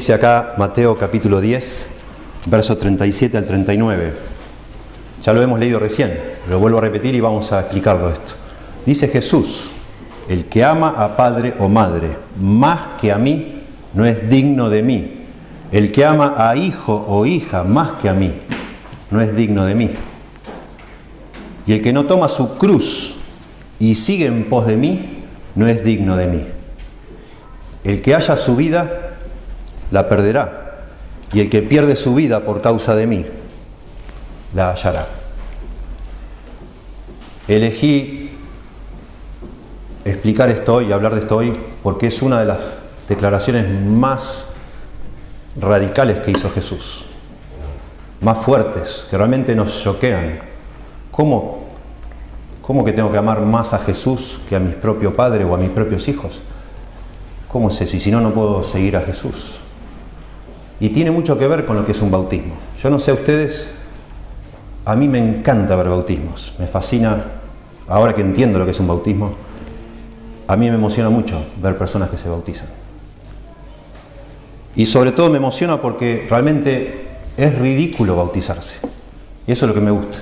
[0.00, 1.88] Dice acá Mateo capítulo 10,
[2.46, 4.14] verso 37 al 39.
[5.22, 6.18] Ya lo hemos leído recién,
[6.48, 8.32] lo vuelvo a repetir y vamos a explicarlo esto.
[8.86, 9.68] Dice Jesús,
[10.26, 13.60] el que ama a padre o madre más que a mí,
[13.92, 15.26] no es digno de mí.
[15.70, 18.32] El que ama a hijo o hija más que a mí,
[19.10, 19.90] no es digno de mí.
[21.66, 23.16] Y el que no toma su cruz
[23.78, 25.24] y sigue en pos de mí,
[25.56, 26.42] no es digno de mí.
[27.84, 29.09] El que haya su vida,
[29.90, 30.86] la perderá.
[31.32, 33.24] Y el que pierde su vida por causa de mí,
[34.54, 35.06] la hallará.
[37.46, 38.30] Elegí
[40.04, 42.60] explicar esto hoy hablar de esto hoy porque es una de las
[43.08, 44.46] declaraciones más
[45.56, 47.06] radicales que hizo Jesús,
[48.20, 50.40] más fuertes, que realmente nos choquean.
[51.10, 51.64] ¿Cómo,
[52.62, 55.58] ¿Cómo que tengo que amar más a Jesús que a mi propio padre o a
[55.58, 56.42] mis propios hijos?
[57.48, 57.98] ¿Cómo es eso?
[57.98, 59.59] Si no, no puedo seguir a Jesús.
[60.80, 62.54] Y tiene mucho que ver con lo que es un bautismo.
[62.82, 63.70] Yo no sé a ustedes,
[64.84, 67.24] a mí me encanta ver bautismos, me fascina,
[67.86, 69.34] ahora que entiendo lo que es un bautismo,
[70.48, 72.68] a mí me emociona mucho ver personas que se bautizan.
[74.74, 77.04] Y sobre todo me emociona porque realmente
[77.36, 78.80] es ridículo bautizarse.
[79.46, 80.18] Y eso es lo que me gusta.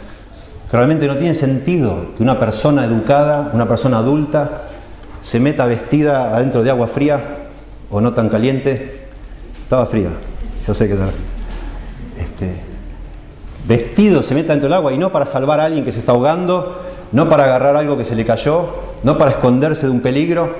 [0.70, 4.65] Realmente no tiene sentido que una persona educada, una persona adulta,
[5.22, 7.48] se meta vestida adentro de agua fría
[7.91, 9.06] o no tan caliente.
[9.62, 10.11] Estaba fría,
[10.69, 10.94] yo sé que.
[12.19, 12.52] Este,
[13.66, 16.12] vestido se meta dentro del agua y no para salvar a alguien que se está
[16.12, 16.78] ahogando,
[17.10, 18.66] no para agarrar algo que se le cayó,
[19.02, 20.55] no para esconderse de un peligro,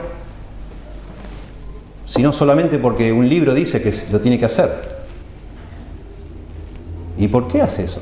[2.06, 4.98] sino solamente porque un libro dice que lo tiene que hacer.
[7.19, 8.00] ¿Y por qué hace eso?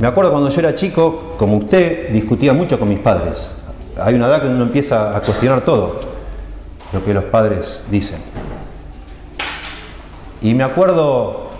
[0.00, 3.52] Me acuerdo cuando yo era chico, como usted, discutía mucho con mis padres.
[4.00, 5.98] Hay una edad que uno empieza a cuestionar todo
[6.92, 8.18] lo que los padres dicen.
[10.42, 11.50] Y me acuerdo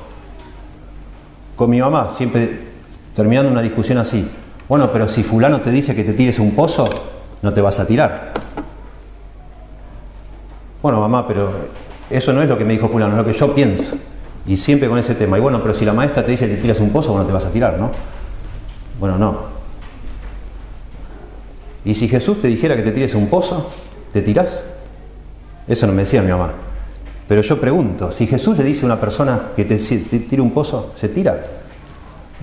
[1.55, 2.73] con mi mamá, siempre
[3.15, 4.29] terminando una discusión así.
[4.69, 6.89] Bueno, pero si fulano te dice que te tires un pozo,
[7.43, 8.33] no te vas a tirar.
[10.83, 11.53] Bueno, mamá, pero
[12.11, 13.95] eso no es lo que me dijo fulano, es lo que yo pienso.
[14.47, 15.39] Y siempre con ese tema.
[15.39, 17.33] Y bueno, pero si la maestra te dice que te tiras un pozo, bueno, te
[17.33, 17.93] vas a tirar, ¿no?
[18.99, 19.53] Bueno, no.
[21.85, 23.71] Y si Jesús te dijera que te tires un pozo,
[24.13, 24.65] ¿te tirás?
[25.69, 26.72] Eso no me decía mi mamá.
[27.33, 30.93] Pero yo pregunto, si Jesús le dice a una persona que te, tire un pozo,
[30.95, 31.43] ¿se tira?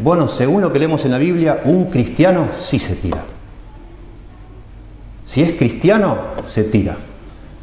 [0.01, 3.23] Bueno, según lo que leemos en la Biblia, un cristiano sí se tira.
[5.23, 6.97] Si es cristiano, se tira.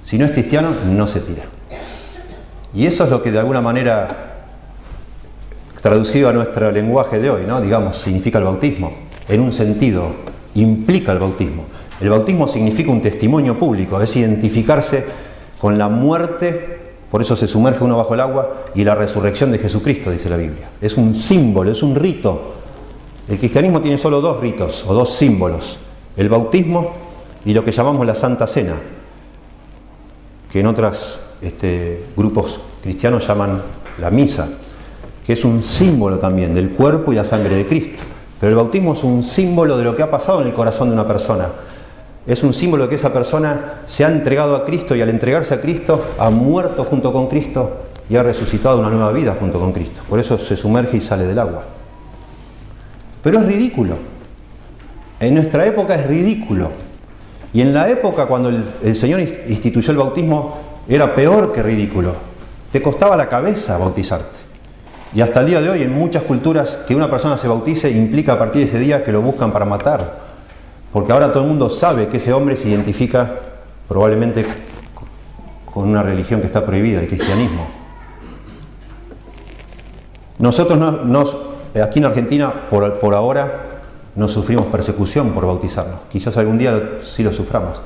[0.03, 1.43] Si no es cristiano, no se tira.
[2.73, 4.45] Y eso es lo que de alguna manera,
[5.83, 7.61] traducido a nuestro lenguaje de hoy, ¿no?
[7.61, 8.93] digamos, significa el bautismo.
[9.29, 10.15] En un sentido,
[10.55, 11.65] implica el bautismo.
[12.01, 15.05] El bautismo significa un testimonio público, es identificarse
[15.59, 16.76] con la muerte,
[17.11, 20.37] por eso se sumerge uno bajo el agua, y la resurrección de Jesucristo, dice la
[20.37, 20.71] Biblia.
[20.81, 22.53] Es un símbolo, es un rito.
[23.29, 25.79] El cristianismo tiene solo dos ritos o dos símbolos,
[26.17, 26.95] el bautismo
[27.45, 28.75] y lo que llamamos la Santa Cena,
[30.51, 33.63] que en otros este, grupos cristianos llaman
[33.99, 34.49] la misa,
[35.25, 38.03] que es un símbolo también del cuerpo y la sangre de Cristo.
[38.39, 40.95] Pero el bautismo es un símbolo de lo que ha pasado en el corazón de
[40.95, 41.49] una persona.
[42.27, 45.55] Es un símbolo de que esa persona se ha entregado a Cristo y al entregarse
[45.55, 49.73] a Cristo ha muerto junto con Cristo y ha resucitado una nueva vida junto con
[49.73, 50.03] Cristo.
[50.09, 51.65] Por eso se sumerge y sale del agua.
[53.23, 53.97] Pero es ridículo.
[55.21, 56.71] En nuestra época es ridículo.
[57.53, 62.15] Y en la época cuando el, Señor instituyó el bautismo era peor que ridículo.
[62.71, 64.37] Te costaba la cabeza bautizarte.
[65.15, 68.35] Y hasta el día de hoy, en muchas culturas, que una persona se bautice implica
[68.35, 70.36] a partir de ese día que lo buscan para matar.
[70.97, 73.35] Porque ahora todo el mundo sabe que ese hombre se identifica
[73.87, 74.47] probablemente
[75.67, 77.67] con una religión que está prohibida, el cristianismo.
[80.39, 81.25] Nosotros no,
[81.83, 83.83] aquí en Argentina, por, por ahora,
[84.15, 86.01] no sufrimos persecución por bautizarnos.
[86.11, 87.83] Quizás algún día sí lo suframos.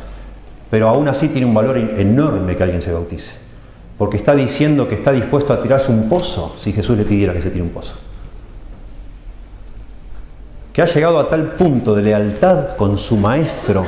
[0.70, 3.40] Pero aún así tiene un valor enorme que alguien se bautice.
[3.98, 7.42] Porque está diciendo que está dispuesto a tirarse un pozo si Jesús le pidiera que
[7.42, 7.96] se tire un pozo.
[10.72, 13.84] Que ha llegado a tal punto de lealtad con su maestro,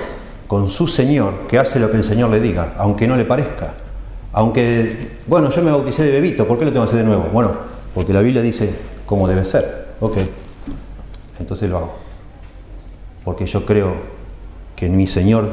[0.47, 3.75] con su Señor, que hace lo que el Señor le diga, aunque no le parezca.
[4.33, 7.29] Aunque, bueno, yo me bauticé de bebito, ¿por qué lo tengo que hacer de nuevo?
[7.33, 7.53] Bueno,
[7.95, 8.75] porque la Biblia dice
[9.07, 9.89] cómo debe ser.
[10.01, 10.19] Ok,
[11.39, 11.95] entonces lo hago.
[13.25, 13.95] Porque yo creo
[14.75, 15.49] que mi Señor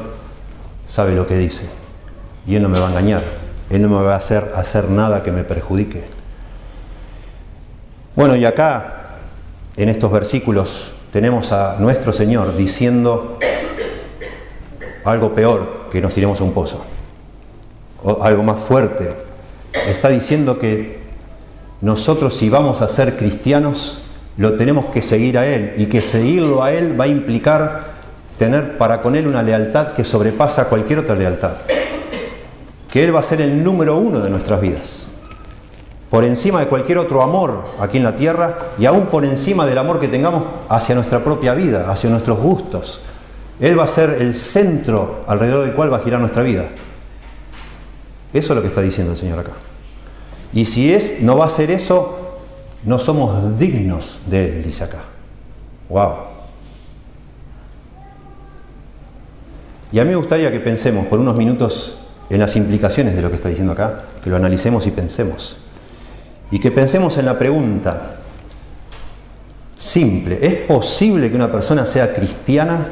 [0.88, 1.66] sabe lo que dice.
[2.46, 3.22] Y Él no me va a engañar.
[3.68, 6.04] Él no me va a hacer hacer nada que me perjudique.
[8.16, 9.18] Bueno, y acá,
[9.76, 13.38] en estos versículos, tenemos a nuestro Señor diciendo
[15.04, 16.84] algo peor que nos tiremos a un pozo.
[18.02, 19.14] O algo más fuerte.
[19.72, 21.00] está diciendo que
[21.80, 24.00] nosotros si vamos a ser cristianos,
[24.36, 27.90] lo tenemos que seguir a Él y que seguirlo a Él va a implicar
[28.38, 31.56] tener para con Él una lealtad que sobrepasa cualquier otra lealtad.
[32.90, 35.09] Que Él va a ser el número uno de nuestras vidas.
[36.10, 39.78] Por encima de cualquier otro amor aquí en la tierra y aún por encima del
[39.78, 43.00] amor que tengamos hacia nuestra propia vida, hacia nuestros gustos.
[43.60, 46.68] Él va a ser el centro alrededor del cual va a girar nuestra vida.
[48.32, 49.52] Eso es lo que está diciendo el Señor acá.
[50.52, 52.38] Y si es, no va a ser eso,
[52.84, 55.02] no somos dignos de Él, dice acá.
[55.88, 56.14] ¡Wow!
[59.92, 61.96] Y a mí me gustaría que pensemos por unos minutos
[62.30, 65.56] en las implicaciones de lo que está diciendo acá, que lo analicemos y pensemos.
[66.50, 68.16] Y que pensemos en la pregunta
[69.78, 72.86] simple, ¿es posible que una persona sea cristiana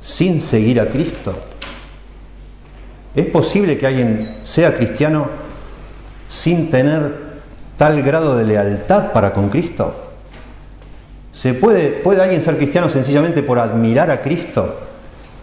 [0.00, 1.34] sin seguir a Cristo?
[3.14, 5.28] ¿Es posible que alguien sea cristiano
[6.28, 7.26] sin tener
[7.78, 9.94] tal grado de lealtad para con Cristo?
[11.32, 14.76] ¿Se puede, ¿Puede alguien ser cristiano sencillamente por admirar a Cristo,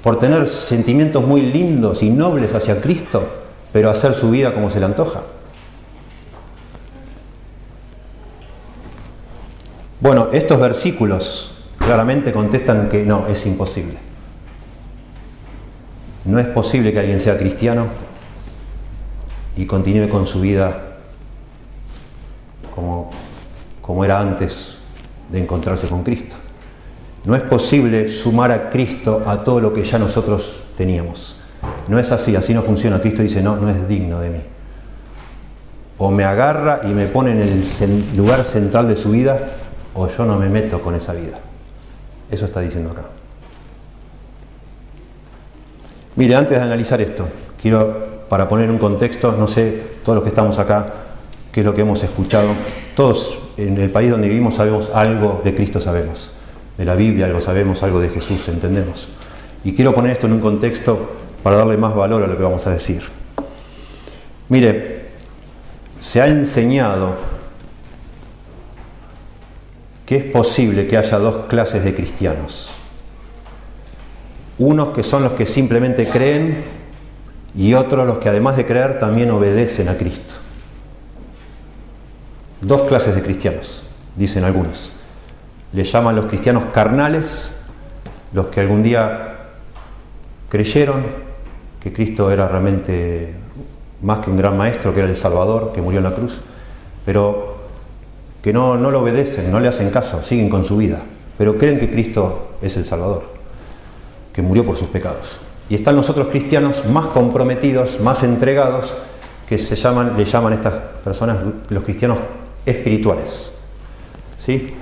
[0.04, 3.28] por tener sentimientos muy lindos y nobles hacia Cristo,
[3.72, 5.22] pero hacer su vida como se le antoja?
[10.04, 13.96] Bueno, estos versículos claramente contestan que no, es imposible.
[16.26, 17.88] No es posible que alguien sea cristiano
[19.56, 20.98] y continúe con su vida
[22.76, 23.12] como,
[23.82, 24.76] como era antes
[25.32, 26.36] de encontrarse con Cristo.
[27.24, 31.38] No es posible sumar a Cristo a todo lo que ya nosotros teníamos.
[31.88, 33.00] No es así, así no funciona.
[33.00, 34.42] Cristo dice, no, no es digno de mí.
[35.98, 39.40] O me agarra y me pone en el lugar central de su vida,
[39.96, 41.40] o yo no me meto con esa vida.
[42.32, 43.04] Eso está diciendo acá.
[46.16, 47.28] Mire, antes de analizar esto,
[47.62, 50.94] quiero, para poner un contexto, no sé, todos los que estamos acá,
[51.52, 52.50] que es lo que hemos escuchado.
[52.96, 56.32] Todos en el país donde vivimos sabemos algo de Cristo, sabemos.
[56.78, 59.10] De la Biblia algo sabemos, algo de Jesús entendemos.
[59.64, 61.12] Y quiero poner esto en un contexto
[61.44, 63.04] para darle más valor a lo que vamos a decir.
[64.50, 65.10] Mire,
[66.00, 67.16] se ha enseñado
[70.06, 72.74] que es posible que haya dos clases de cristianos.
[74.58, 76.64] Unos que son los que simplemente creen
[77.56, 80.36] y otros los que además de creer también obedecen a Cristo
[82.64, 83.84] dos clases de cristianos,
[84.16, 84.92] dicen algunos.
[85.74, 87.52] Le llaman los cristianos carnales,
[88.32, 89.38] los que algún día
[90.50, 91.06] creyeron
[91.80, 93.36] que Cristo era realmente
[94.02, 96.42] más que un gran maestro, que era el Salvador, que murió en la cruz,
[97.06, 97.53] pero
[98.44, 101.02] que no, no lo obedecen, no le hacen caso, siguen con su vida,
[101.38, 103.24] pero creen que Cristo es el Salvador,
[104.34, 105.40] que murió por sus pecados.
[105.70, 108.96] Y están los otros cristianos más comprometidos, más entregados,
[109.48, 110.74] que se llaman, le llaman estas
[111.04, 111.38] personas
[111.70, 112.20] los cristianos
[112.66, 113.54] espirituales.
[114.38, 114.74] ¿Sí?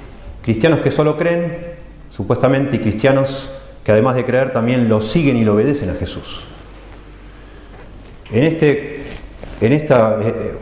[0.41, 1.75] Cristianos que solo creen,
[2.09, 3.51] supuestamente, y cristianos
[3.83, 6.43] que además de creer también lo siguen y lo obedecen a Jesús.
[8.31, 9.03] En este,
[9.59, 10.57] en esta, eh, eh,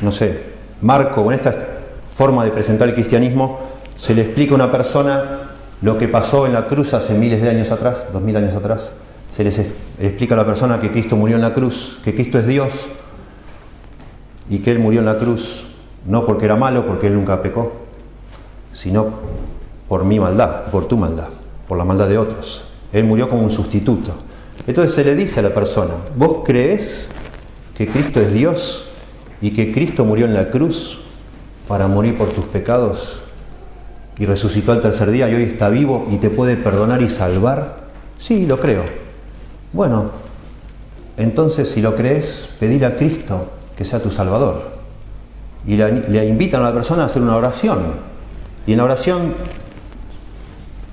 [0.00, 0.42] no sé,
[0.80, 1.73] marco en esta
[2.14, 3.60] forma de presentar el cristianismo,
[3.96, 5.50] se le explica a una persona
[5.82, 8.92] lo que pasó en la cruz hace miles de años atrás, dos mil años atrás.
[9.30, 9.58] Se les
[9.98, 12.88] explica a la persona que Cristo murió en la cruz, que Cristo es Dios
[14.48, 15.66] y que Él murió en la cruz
[16.06, 17.72] no porque era malo, porque él nunca pecó,
[18.72, 19.08] sino
[19.88, 21.28] por mi maldad, por tu maldad,
[21.66, 22.64] por la maldad de otros.
[22.92, 24.14] Él murió como un sustituto.
[24.66, 27.08] Entonces se le dice a la persona, ¿vos crees
[27.76, 28.84] que Cristo es Dios
[29.40, 30.98] y que Cristo murió en la cruz
[31.68, 33.20] para morir por tus pecados
[34.18, 37.84] y resucitó al tercer día y hoy está vivo y te puede perdonar y salvar?
[38.18, 38.84] Sí, lo creo.
[39.72, 40.10] Bueno,
[41.16, 44.74] entonces si lo crees, pedir a Cristo que sea tu Salvador
[45.66, 48.14] y le, invitan a la persona a hacer una oración.
[48.66, 49.34] Y en la oración,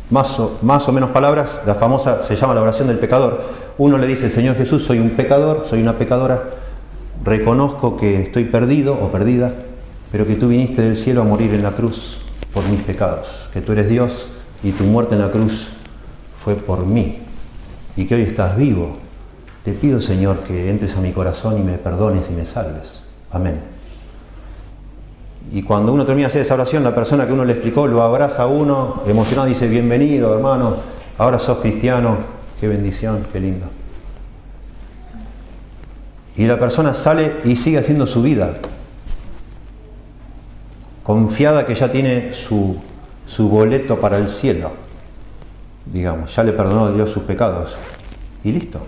[0.09, 3.41] más más o menos palabras, la famosa se llama la oración del pecador.
[3.77, 6.43] Uno le dice, Señor Jesús, soy un pecador, soy una pecadora,
[7.23, 9.53] reconozco que estoy perdido o perdida,
[10.11, 12.19] pero que tú viniste del cielo a morir en la cruz
[12.53, 14.27] por mis pecados, que tú eres Dios
[14.63, 15.71] y tu muerte en la cruz
[16.37, 17.19] fue por mí,
[17.95, 18.97] y que hoy estás vivo.
[19.63, 23.03] Te pido, Señor, que entres a mi corazón y me perdones y me salves.
[23.31, 23.61] Amén.
[25.53, 28.01] Y cuando uno termina de hacer esa oración, la persona que uno le explicó lo
[28.01, 30.77] abraza a uno, emocionado, dice, bienvenido hermano,
[31.17, 32.17] ahora sos cristiano,
[32.59, 33.67] qué bendición, qué lindo.
[36.37, 38.57] Y la persona sale y sigue haciendo su vida,
[41.11, 42.77] confiada que ya tiene su,
[43.37, 44.71] boleto para el cielo,
[45.85, 47.75] digamos, ya le perdonó Dios sus pecados.
[48.45, 48.79] Y listo.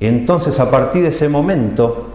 [0.00, 2.10] Entonces a partir de ese momento,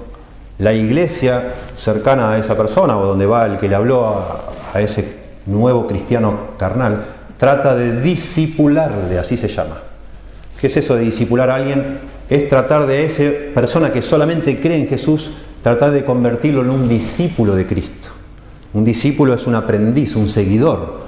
[0.57, 4.81] La iglesia cercana a esa persona o donde va el que le habló a, a
[4.81, 5.05] ese
[5.45, 7.01] nuevo cristiano carnal,
[7.37, 9.77] trata de disipularle, así se llama.
[10.59, 11.99] ¿Qué es eso de disipular a alguien?
[12.29, 13.23] Es tratar de esa
[13.55, 15.31] persona que solamente cree en Jesús,
[15.63, 18.18] tratar de convertirlo en un discípulo de Cristo.
[18.73, 20.99] Un discípulo es un aprendiz, un seguidor,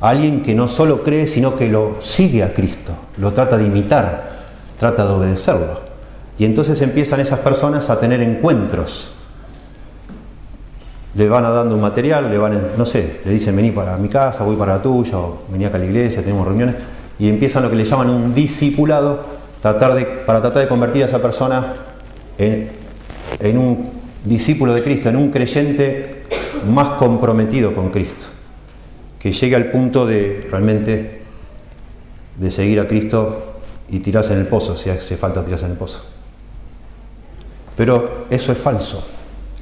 [0.00, 4.30] alguien que no solo cree, sino que lo sigue a Cristo, lo trata de imitar,
[4.78, 5.80] trata de obedecerlo.
[6.38, 9.10] Y entonces empiezan esas personas a tener encuentros.
[11.16, 14.44] Le van dando un material, le van, no sé, le dicen vení para mi casa,
[14.44, 16.76] voy para la tuya, o vení acá a la iglesia, tenemos reuniones,
[17.18, 19.76] y empiezan lo que le llaman un discipulado, para
[20.40, 21.74] tratar de convertir a esa persona
[22.38, 23.90] en un
[24.24, 26.17] discípulo de Cristo, en un creyente
[26.66, 28.26] más comprometido con Cristo,
[29.18, 31.22] que llegue al punto de realmente
[32.36, 35.76] de seguir a Cristo y tirarse en el pozo, si hace falta tirarse en el
[35.76, 36.02] pozo.
[37.76, 39.04] Pero eso es falso.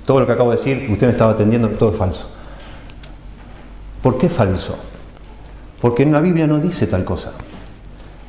[0.04, 2.30] Todo lo que acabo de decir, usted me estaba atendiendo, todo es falso.
[4.02, 4.76] ¿Por qué falso?
[5.80, 7.32] Porque en la Biblia no dice tal cosa.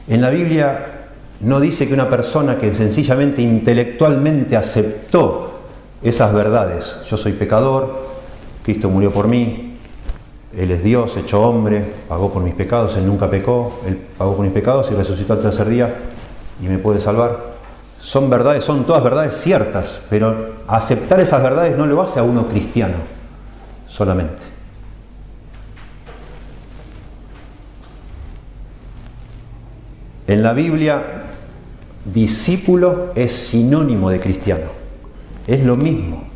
[0.07, 0.93] En la Biblia
[1.41, 5.59] no dice que una persona que sencillamente intelectualmente aceptó
[6.01, 8.16] esas verdades, yo soy pecador,
[8.67, 9.77] Cristo murió por mí,
[10.53, 14.43] Él es Dios, hecho hombre, pagó por mis pecados, Él nunca pecó, Él pagó por
[14.43, 15.95] mis pecados y resucitó al tercer día
[16.61, 17.53] y me puede salvar.
[17.97, 22.49] Son verdades, son todas verdades ciertas, pero aceptar esas verdades no lo hace a uno
[22.49, 22.95] cristiano
[23.85, 24.43] solamente.
[30.27, 31.23] En la Biblia,
[32.03, 34.71] discípulo es sinónimo de cristiano.
[35.47, 36.26] Es lo mismo.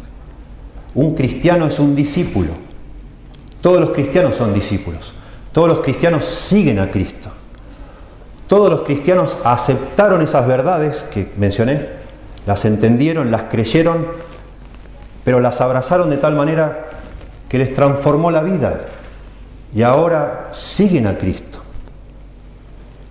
[0.95, 2.51] Un cristiano es un discípulo.
[3.61, 5.13] Todos los cristianos son discípulos.
[5.51, 7.29] Todos los cristianos siguen a Cristo.
[8.47, 11.87] Todos los cristianos aceptaron esas verdades que mencioné,
[12.45, 14.07] las entendieron, las creyeron,
[15.23, 16.87] pero las abrazaron de tal manera
[17.47, 18.87] que les transformó la vida
[19.73, 21.59] y ahora siguen a Cristo.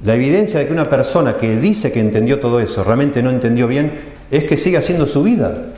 [0.04, 3.66] La evidencia de que una persona que dice que entendió todo eso realmente no entendió
[3.66, 3.98] bien
[4.30, 5.68] es que sigue haciendo su vida.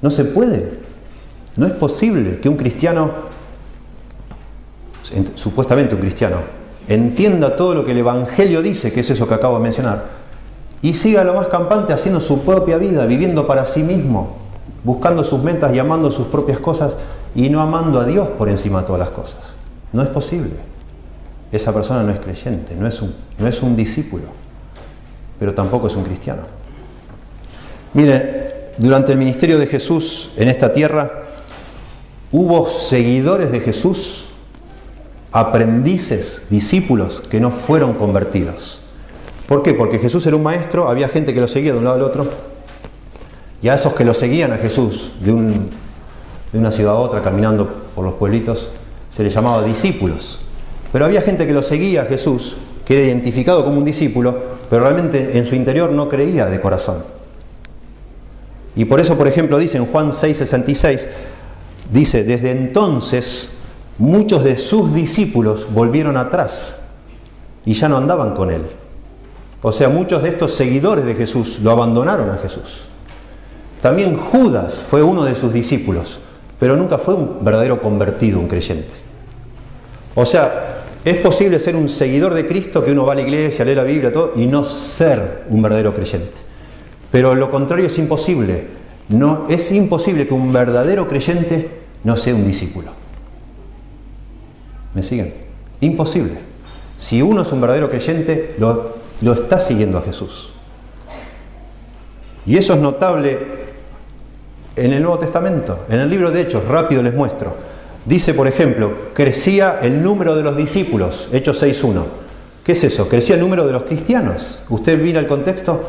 [0.00, 0.83] No se puede.
[1.56, 3.10] No es posible que un cristiano,
[5.34, 6.38] supuestamente un cristiano,
[6.88, 10.06] entienda todo lo que el Evangelio dice, que es eso que acabo de mencionar,
[10.82, 14.36] y siga lo más campante haciendo su propia vida, viviendo para sí mismo,
[14.82, 16.96] buscando sus metas y amando sus propias cosas
[17.34, 19.40] y no amando a Dios por encima de todas las cosas.
[19.92, 20.56] No es posible.
[21.50, 24.24] Esa persona no es creyente, no es un, no es un discípulo,
[25.38, 26.42] pero tampoco es un cristiano.
[27.94, 31.23] Mire, durante el ministerio de Jesús en esta tierra,
[32.36, 34.26] hubo seguidores de Jesús,
[35.30, 38.80] aprendices, discípulos que no fueron convertidos.
[39.46, 39.72] ¿Por qué?
[39.72, 42.26] Porque Jesús era un maestro, había gente que lo seguía de un lado al otro,
[43.62, 47.72] y a esos que lo seguían a Jesús de, de una ciudad a otra, caminando
[47.94, 48.68] por los pueblitos,
[49.10, 50.40] se les llamaba discípulos.
[50.90, 54.36] Pero había gente que lo seguía a Jesús, que era identificado como un discípulo,
[54.68, 57.04] pero realmente en su interior no creía de corazón.
[58.74, 61.06] Y por eso, por ejemplo, dice en Juan 6:66,
[61.92, 63.50] Dice, desde entonces
[63.98, 66.78] muchos de sus discípulos volvieron atrás
[67.64, 68.62] y ya no andaban con él.
[69.62, 72.82] O sea, muchos de estos seguidores de Jesús lo abandonaron a Jesús.
[73.80, 76.20] También Judas fue uno de sus discípulos,
[76.58, 78.92] pero nunca fue un verdadero convertido, un creyente.
[80.14, 83.64] O sea, es posible ser un seguidor de Cristo, que uno va a la iglesia,
[83.64, 86.36] lee la Biblia, todo, y no ser un verdadero creyente.
[87.10, 88.66] Pero lo contrario es imposible.
[89.08, 91.68] No, es imposible que un verdadero creyente
[92.04, 92.92] no sea un discípulo.
[94.94, 95.34] ¿Me siguen?
[95.80, 96.38] Imposible.
[96.96, 100.52] Si uno es un verdadero creyente, lo, lo está siguiendo a Jesús.
[102.46, 103.38] Y eso es notable
[104.76, 105.86] en el Nuevo Testamento.
[105.88, 107.56] En el libro de Hechos, rápido les muestro.
[108.04, 112.04] Dice, por ejemplo, crecía el número de los discípulos, Hechos 6.1.
[112.62, 113.08] ¿Qué es eso?
[113.08, 114.60] Crecía el número de los cristianos.
[114.68, 115.82] Usted mira el contexto,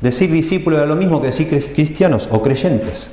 [0.00, 3.10] Decir discípulo era lo mismo que decir cristianos o creyentes.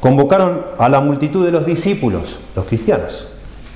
[0.00, 3.26] Convocaron a la multitud de los discípulos, los cristianos.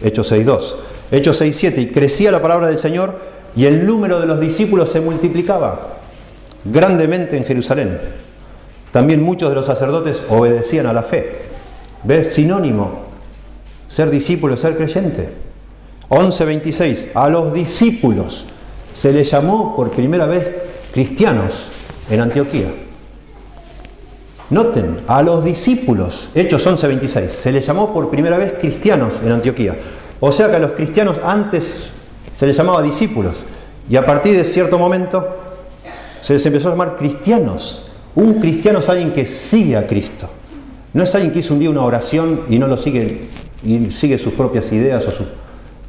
[0.02, 0.76] Hechos 6.2.
[1.10, 1.78] Hechos 6.7.
[1.78, 3.18] Y crecía la palabra del Señor
[3.56, 5.94] y el número de los discípulos se multiplicaba
[6.64, 7.98] grandemente en Jerusalén.
[8.92, 11.38] También muchos de los sacerdotes obedecían a la fe.
[12.04, 12.34] ¿Ves?
[12.34, 13.06] Sinónimo.
[13.86, 15.30] Ser discípulo, ser creyente.
[16.10, 17.08] 11.26.
[17.14, 18.46] A los discípulos
[18.92, 20.46] se les llamó por primera vez
[20.92, 21.70] cristianos
[22.10, 22.72] en Antioquía.
[24.50, 29.76] Noten, a los discípulos, Hechos 11:26, se les llamó por primera vez cristianos en Antioquía.
[30.20, 31.84] O sea que a los cristianos antes
[32.34, 33.44] se les llamaba discípulos
[33.90, 35.28] y a partir de cierto momento
[36.22, 37.84] se les empezó a llamar cristianos.
[38.14, 40.30] Un cristiano es alguien que sigue a Cristo.
[40.94, 43.28] No es alguien que hizo un día una oración y no lo sigue
[43.62, 45.12] y sigue sus propias ideas o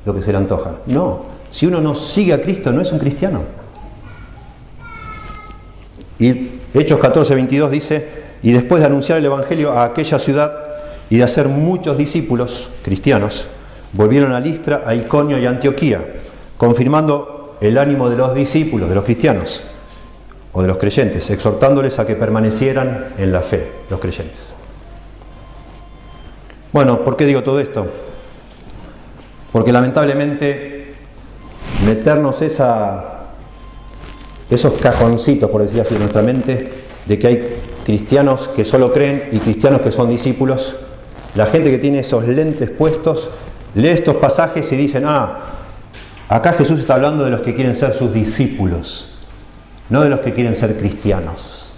[0.06, 0.80] lo que se le antoja.
[0.86, 3.42] No, si uno no sigue a Cristo no es un cristiano.
[6.20, 8.08] Y Hechos 14, 22 dice,
[8.44, 10.52] y después de anunciar el Evangelio a aquella ciudad
[11.10, 13.48] y de hacer muchos discípulos cristianos,
[13.94, 16.06] volvieron a Listra, a Iconio y a Antioquía,
[16.58, 19.64] confirmando el ánimo de los discípulos, de los cristianos
[20.52, 24.50] o de los creyentes, exhortándoles a que permanecieran en la fe, los creyentes.
[26.72, 27.88] Bueno, ¿por qué digo todo esto?
[29.52, 30.94] Porque lamentablemente
[31.86, 33.19] meternos esa,
[34.50, 36.72] esos cajoncitos, por decir así, en nuestra mente,
[37.06, 40.76] de que hay cristianos que solo creen y cristianos que son discípulos,
[41.36, 43.30] la gente que tiene esos lentes puestos,
[43.76, 45.40] lee estos pasajes y dicen, ah,
[46.28, 49.10] acá Jesús está hablando de los que quieren ser sus discípulos,
[49.90, 51.72] no de los que quieren ser cristianos.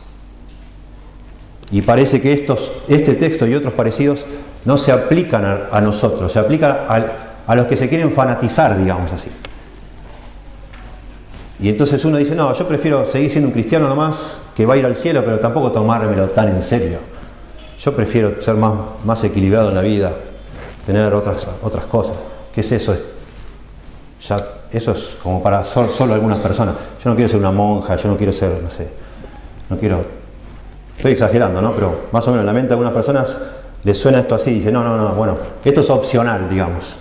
[1.72, 4.26] Y parece que estos, este texto y otros parecidos
[4.66, 9.30] no se aplican a, nosotros, se aplican a, los que se quieren fanatizar, digamos así.
[11.62, 14.78] Y entonces uno dice, no, yo prefiero seguir siendo un cristiano nomás, que va a
[14.78, 16.98] ir al cielo, pero tampoco tomármelo tan en serio.
[17.80, 18.74] Yo prefiero ser más,
[19.06, 20.12] más equilibrado en la vida,
[20.86, 22.16] tener otras, otras cosas.
[22.54, 22.96] ¿Qué es eso?
[24.28, 26.76] Ya, eso es como para solo algunas personas.
[27.04, 28.88] Yo no quiero ser una monja, yo no quiero ser, no sé,
[29.70, 30.04] no quiero...
[30.98, 31.74] Estoy exagerando, ¿no?
[31.74, 33.40] Pero más o menos en la mente de algunas personas
[33.84, 36.98] le suena esto así, dice, no, no, no, bueno, esto es opcional, digamos.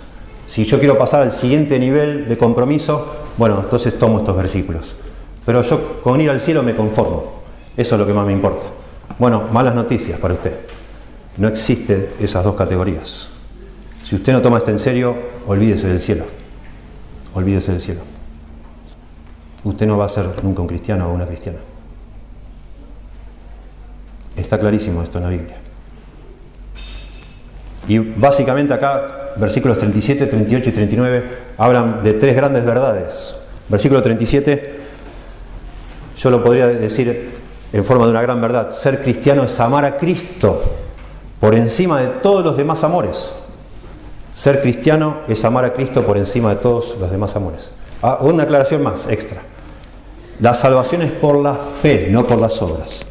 [0.51, 4.97] Si yo quiero pasar al siguiente nivel de compromiso, bueno, entonces tomo estos versículos.
[5.45, 7.35] Pero yo con ir al cielo me conformo.
[7.77, 8.65] Eso es lo que más me importa.
[9.17, 10.59] Bueno, malas noticias para usted.
[11.37, 13.29] No existe esas dos categorías.
[14.03, 15.15] Si usted no toma esto en serio,
[15.47, 16.25] olvídese del cielo.
[17.33, 18.01] Olvídese del cielo.
[19.63, 21.59] Usted no va a ser nunca un cristiano o una cristiana.
[24.35, 25.55] Está clarísimo esto en la Biblia.
[27.87, 31.23] Y básicamente acá, versículos 37, 38 y 39
[31.57, 33.35] hablan de tres grandes verdades.
[33.69, 34.79] Versículo 37,
[36.17, 37.31] yo lo podría decir
[37.73, 38.71] en forma de una gran verdad.
[38.71, 40.61] Ser cristiano es amar a Cristo
[41.39, 43.33] por encima de todos los demás amores.
[44.33, 47.69] Ser cristiano es amar a Cristo por encima de todos los demás amores.
[48.01, 49.41] Ah, una aclaración más, extra.
[50.39, 53.05] La salvación es por la fe, no por las obras.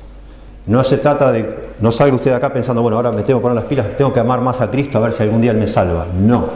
[0.67, 3.43] No se trata de, no salga usted de acá pensando, bueno, ahora me tengo que
[3.43, 5.57] poner las pilas, tengo que amar más a Cristo a ver si algún día Él
[5.57, 6.07] me salva.
[6.15, 6.47] No.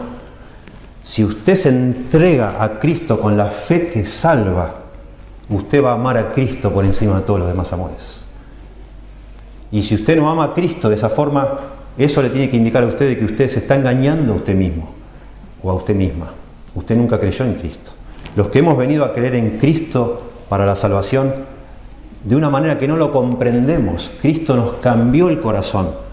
[1.02, 4.74] Si usted se entrega a Cristo con la fe que salva,
[5.48, 8.22] usted va a amar a Cristo por encima de todos los demás amores.
[9.70, 11.58] Y si usted no ama a Cristo de esa forma,
[11.96, 14.92] eso le tiene que indicar a usted que usted se está engañando a usted mismo
[15.62, 16.32] o a usted misma.
[16.74, 17.90] Usted nunca creyó en Cristo.
[18.37, 21.34] Los que hemos venido a creer en Cristo para la salvación,
[22.24, 24.10] de una manera que no lo comprendemos.
[24.20, 26.04] Cristo nos cambió el corazón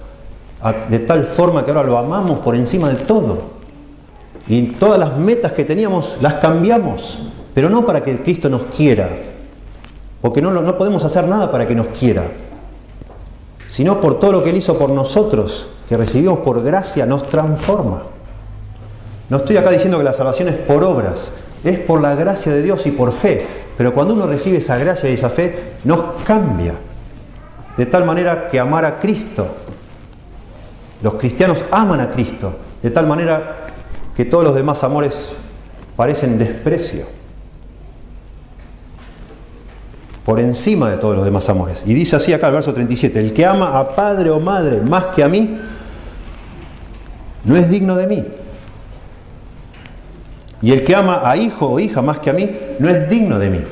[0.90, 3.62] de tal forma que ahora lo amamos por encima de todo.
[4.48, 7.20] Y todas las metas que teníamos las cambiamos,
[7.54, 9.10] pero no para que Cristo nos quiera,
[10.22, 12.24] porque no, no podemos hacer nada para que nos quiera,
[13.68, 18.04] sino por todo lo que Él hizo por nosotros, que recibimos por gracia, nos transforma.
[19.30, 21.32] No estoy acá diciendo que la salvación es por obras,
[21.64, 23.46] es por la gracia de Dios y por fe.
[23.78, 26.76] Pero cuando uno recibe esa gracia y esa fe, nos cambia.
[27.78, 29.48] De tal manera que amar a Cristo,
[31.02, 33.68] los cristianos aman a Cristo, de tal manera
[34.16, 35.34] que todos los demás amores
[35.96, 37.06] parecen desprecio.
[40.26, 41.84] Por encima de todos los demás amores.
[41.86, 45.06] Y dice así acá el verso 37, el que ama a padre o madre más
[45.06, 45.60] que a mí,
[47.44, 48.26] no es digno de mí.
[50.62, 53.40] Y el que ama a hijo o hija más que a mí, no es digno
[53.40, 53.64] de mí.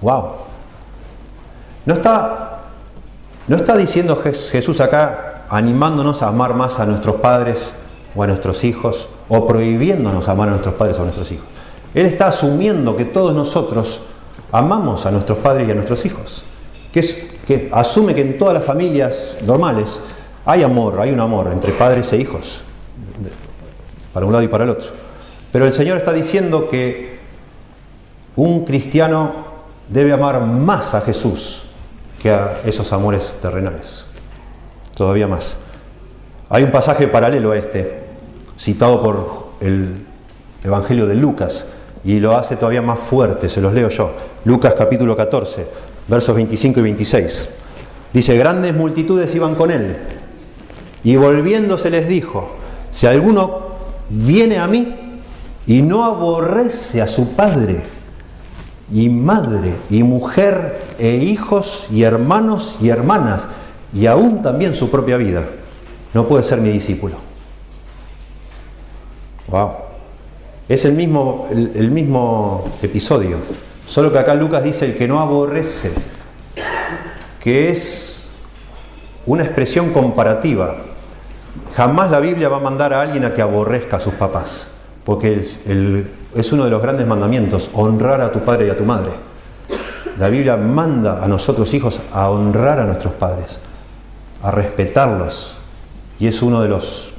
[0.00, 0.24] ¡Wow!
[1.84, 2.60] No está,
[3.48, 7.74] no está diciendo Jesús acá animándonos a amar más a nuestros padres
[8.14, 11.46] o a nuestros hijos o prohibiéndonos amar a nuestros padres o a nuestros hijos.
[11.94, 14.00] Él está asumiendo que todos nosotros
[14.50, 16.44] amamos a nuestros padres y a nuestros hijos.
[16.92, 20.00] Que, asume que en todas las familias normales
[20.44, 22.62] hay amor, hay un amor entre padres e hijos,
[24.12, 24.88] para un lado y para el otro.
[25.52, 27.18] Pero el Señor está diciendo que
[28.36, 29.52] un cristiano
[29.88, 31.64] debe amar más a Jesús
[32.20, 34.06] que a esos amores terrenales.
[34.96, 35.58] Todavía más.
[36.48, 38.04] Hay un pasaje paralelo a este,
[38.58, 40.06] citado por el
[40.64, 41.66] Evangelio de Lucas,
[42.04, 44.12] y lo hace todavía más fuerte, se los leo yo.
[44.44, 45.66] Lucas capítulo 14,
[46.08, 47.48] versos 25 y 26.
[48.12, 49.96] Dice, grandes multitudes iban con él,
[51.04, 52.56] y volviéndose les dijo,
[52.90, 53.72] si alguno
[54.10, 55.01] viene a mí
[55.66, 57.82] y no aborrece a su padre
[58.92, 63.48] y madre y mujer e hijos y hermanos y hermanas
[63.94, 65.46] y aún también su propia vida,
[66.14, 67.16] no puede ser mi discípulo.
[69.48, 69.72] Wow.
[70.68, 73.38] Es el mismo, el, mismo episodio,
[73.86, 75.90] solo que acá Lucas dice el que no aborrece,
[77.40, 78.30] que es
[79.26, 80.76] una expresión comparativa.
[81.76, 84.68] Jamás la Biblia va a mandar a alguien a que aborrezca a sus papás,
[85.04, 85.44] porque
[86.34, 89.10] es uno de los grandes mandamientos, honrar a tu padre y a tu madre.
[90.18, 93.60] La Biblia manda a nosotros hijos a honrar a nuestros padres,
[94.42, 95.56] a respetarlos,
[96.18, 97.12] y es uno de los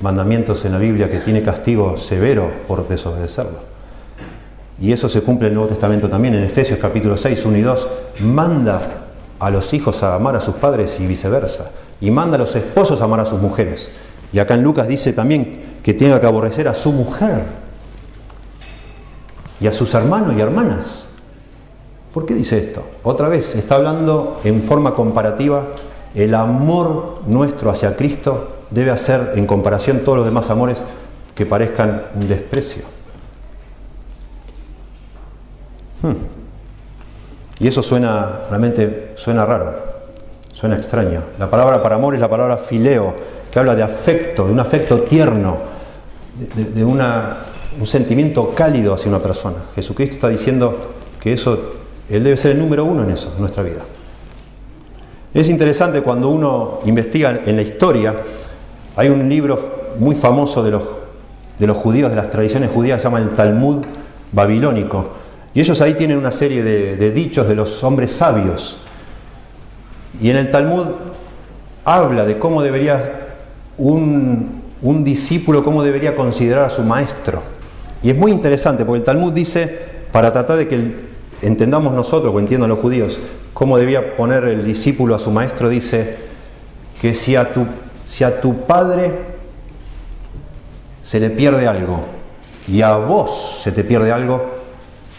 [0.00, 3.72] mandamientos en la Biblia que tiene castigo severo por desobedecerlo.
[4.80, 7.62] Y eso se cumple en el Nuevo Testamento también, en Efesios capítulo 6, 1 y
[7.62, 7.88] 2.
[8.20, 8.80] Manda
[9.38, 11.70] a los hijos a amar a sus padres y viceversa.
[12.00, 13.92] Y manda a los esposos a amar a sus mujeres.
[14.32, 17.44] Y acá en Lucas dice también que tenga que aborrecer a su mujer
[19.60, 21.06] y a sus hermanos y hermanas.
[22.12, 22.84] ¿Por qué dice esto?
[23.02, 25.68] Otra vez, está hablando en forma comparativa
[26.14, 30.84] el amor nuestro hacia Cristo debe hacer en comparación todos los demás amores
[31.34, 32.82] que parezcan un desprecio.
[36.02, 36.16] Hmm.
[37.58, 39.74] Y eso suena, realmente suena raro,
[40.52, 41.22] suena extraño.
[41.38, 43.14] La palabra para amor es la palabra fileo,
[43.52, 45.58] que habla de afecto, de un afecto tierno,
[46.54, 49.58] de, un sentimiento cálido hacia una persona.
[49.74, 51.74] Jesucristo está diciendo que eso,
[52.08, 53.82] Él debe ser el número uno en eso, en nuestra vida.
[55.34, 58.16] Es interesante cuando uno investiga en la historia,
[58.96, 60.82] hay un libro muy famoso de los,
[61.58, 63.84] de los judíos, de las tradiciones judías, se llama el Talmud
[64.32, 65.10] babilónico,
[65.54, 68.78] y ellos ahí tienen una serie de, dichos de los hombres sabios.
[70.20, 70.86] Y en el Talmud
[71.84, 73.21] habla de cómo debería
[73.78, 74.62] un,
[75.04, 77.42] discípulo, cómo debería considerar a su maestro.
[78.02, 79.78] Y es muy interesante, porque el Talmud dice,
[80.10, 80.96] para tratar de que
[81.42, 83.20] entendamos nosotros, o entiendan los judíos,
[83.54, 86.16] cómo debía poner el discípulo a su maestro, dice
[87.00, 87.66] que si a tu,
[88.04, 89.12] si a tu padre
[91.02, 92.04] se le pierde algo
[92.68, 94.42] y a vos se te pierde algo,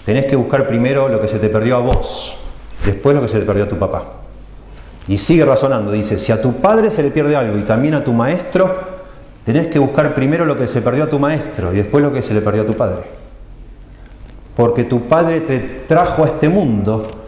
[0.06, 2.36] tenés que buscar primero lo que se te perdió a vos,
[2.86, 4.23] después lo que se te perdió a tu papá.
[5.08, 8.04] Y sigue razonando, dice, si a tu padre se le pierde algo y también a
[8.04, 8.78] tu maestro,
[9.44, 12.22] tenés que buscar primero lo que se perdió a tu maestro y después lo que
[12.22, 13.04] se le perdió a tu padre.
[14.56, 17.24] Porque tu padre te trajo a este mundo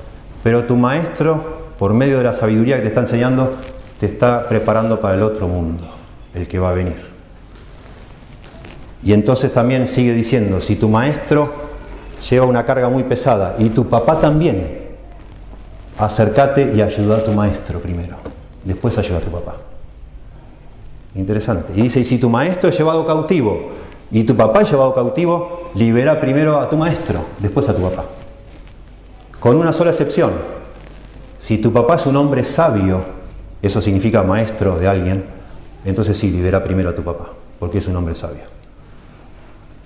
[0.45, 1.43] pero tu maestro,
[1.79, 3.55] por medio de la sabiduría que te está enseñando,
[3.99, 5.89] te está preparando para el otro mundo,
[6.35, 6.97] el que va a venir.
[9.01, 11.51] Y entonces también sigue diciendo, si tu maestro
[12.29, 14.84] lleva una carga muy pesada y tu papá también,
[15.97, 18.17] acércate y ayuda a tu maestro primero,
[18.63, 19.55] después ayuda a tu papá.
[21.15, 21.73] Interesante.
[21.75, 23.71] Y dice, y si tu maestro es llevado cautivo
[24.11, 28.05] y tu papá es llevado cautivo, libera primero a tu maestro, después a tu papá.
[29.39, 30.33] Con una sola excepción.
[31.37, 33.03] Si tu papá es un hombre sabio,
[33.61, 35.25] eso significa maestro de alguien,
[35.85, 37.29] entonces sí, libera primero a tu papá,
[37.59, 38.43] porque es un hombre sabio.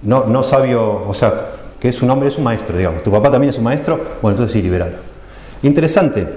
[0.02, 3.04] No, no sabio, o sea, que es un hombre, es un maestro, digamos.
[3.04, 5.09] Tu papá también es un maestro, bueno, entonces sí, liberalo.
[5.64, 6.28] Interesante,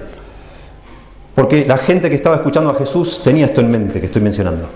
[1.34, 4.68] porque la gente que estaba escuchando a Jesús tenía esto en mente que estoy mencionando.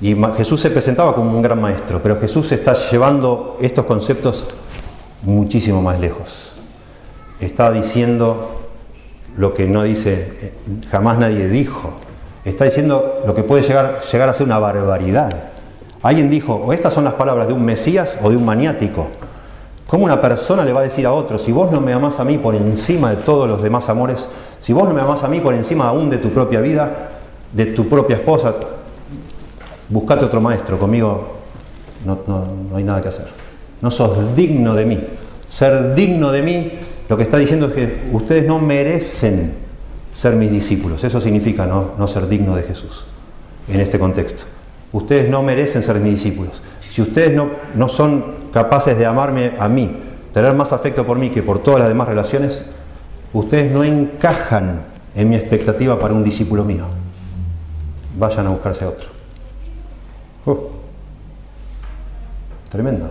[0.00, 4.46] Y Jesús se presentaba como un gran maestro, pero Jesús está llevando estos conceptos
[5.22, 6.56] muchísimo más lejos
[7.40, 8.68] está diciendo
[9.36, 10.52] lo que no dice, eh,
[10.90, 11.92] jamás nadie dijo.
[12.44, 15.50] Está diciendo lo que puede llegar, llegar a ser una barbaridad.
[16.02, 19.08] Alguien dijo, o estas son las palabras de un Mesías o de un maniático.
[19.86, 22.24] ¿Cómo una persona le va a decir a otro, si vos no me amás a
[22.24, 25.40] mí por encima de todos los demás amores, si vos no me amás a mí
[25.40, 27.10] por encima aún de tu propia vida,
[27.52, 28.54] de tu propia esposa,
[29.88, 31.36] buscate otro maestro, conmigo
[32.04, 33.26] no, no hay nada que hacer.
[33.80, 35.00] No sos digno de mí.
[35.48, 36.72] Ser digno de mí
[37.08, 39.54] lo que está diciendo es que ustedes no merecen
[40.12, 41.04] ser mis discípulos.
[41.04, 43.04] Eso significa no, ser digno de Jesús
[43.68, 44.44] en este contexto.
[44.92, 46.62] Ustedes no merecen ser mis discípulos.
[46.96, 49.94] Si ustedes no, no son capaces de amarme a mí,
[50.32, 52.64] tener más afecto por mí que por todas las demás relaciones,
[53.34, 56.86] ustedes no encajan en mi expectativa para un discípulo mío.
[58.18, 59.08] Vayan a buscarse a otro.
[60.46, 60.56] Uh.
[62.70, 63.10] tremendo.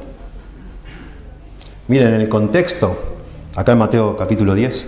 [1.87, 2.97] Miren, en el contexto
[3.55, 4.87] acá en Mateo capítulo 10,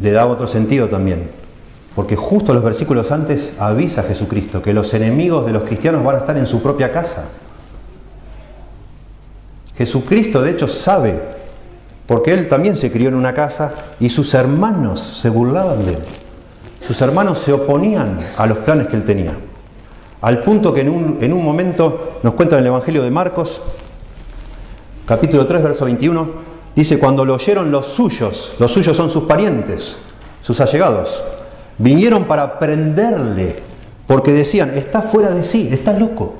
[0.00, 1.30] le da otro sentido también.
[1.94, 6.16] Porque justo los versículos antes avisa a Jesucristo que los enemigos de los cristianos van
[6.16, 7.24] a estar en su propia casa.
[9.80, 11.18] Jesucristo de hecho sabe,
[12.06, 15.98] porque él también se crió en una casa y sus hermanos se burlaban de él.
[16.80, 19.32] Sus hermanos se oponían a los planes que él tenía.
[20.20, 23.62] Al punto que en un, en un momento nos cuenta en el Evangelio de Marcos,
[25.06, 29.96] capítulo 3, verso 21, Dice, cuando lo oyeron los suyos, los suyos son sus parientes,
[30.42, 31.24] sus allegados,
[31.78, 33.56] Vinieron para prenderle,
[34.06, 36.34] porque decían, está fuera de sí, está loco.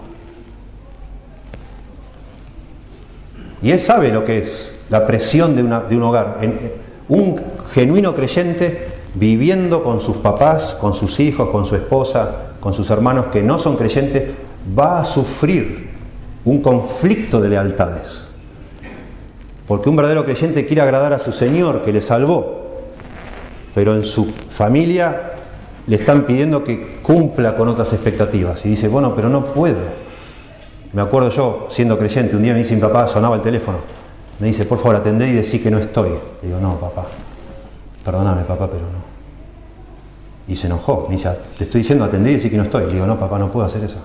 [3.62, 6.38] Y él sabe lo que es la presión de, un hogar.
[7.08, 7.40] Un
[7.72, 13.26] genuino creyente viviendo con sus papás, con sus hijos, con su esposa, con sus hermanos
[13.26, 14.30] que no son creyentes,
[14.78, 15.90] va a sufrir
[16.44, 18.28] un conflicto de lealtades.
[19.66, 22.82] Porque un verdadero creyente quiere agradar a su Señor que le salvó,
[23.74, 25.32] pero en su familia
[25.86, 28.64] le están pidiendo que cumpla con otras expectativas.
[28.66, 29.78] Y dice, bueno, pero no puedo.
[30.92, 33.78] Me acuerdo yo, siendo creyente, un día me dice mi papá, sonaba el teléfono,
[34.40, 36.10] me dice, por favor, atendé y decí que no estoy.
[36.42, 37.06] Le digo, no, papá,
[38.04, 39.10] perdóname, papá, pero no.
[40.48, 42.86] Y se enojó, me dice, te estoy diciendo atendé y decí que no estoy.
[42.86, 43.98] Le digo, no, papá, no puedo hacer eso.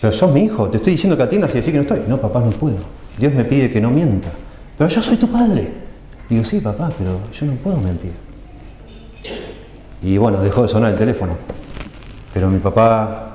[0.00, 2.02] Pero sos mi hijo, te estoy diciendo que atiendas y decís que no estoy.
[2.06, 2.76] No, papá, no puedo.
[3.18, 4.30] Dios me pide que no mienta.
[4.78, 5.72] Pero yo soy tu padre.
[6.28, 8.12] Digo, sí, papá, pero yo no puedo mentir.
[10.02, 11.36] Y bueno, dejó de sonar el teléfono.
[12.32, 13.33] Pero mi papá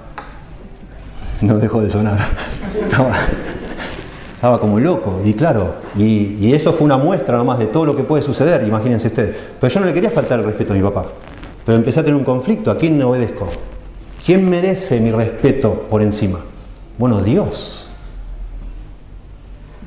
[1.42, 2.20] no dejó de sonar.
[4.36, 5.22] Estaba, como loco.
[5.24, 9.08] Y claro, y, eso fue una muestra nomás de todo lo que puede suceder, imagínense
[9.08, 9.36] ustedes.
[9.60, 11.08] Pero yo no le quería faltar el respeto a mi papá.
[11.66, 12.72] Pero empecé a tener un conflicto.
[12.72, 13.48] ¿A quién obedezco?
[14.26, 16.40] ¿Quién merece mi respeto por encima?
[16.98, 17.90] Bueno, Dios.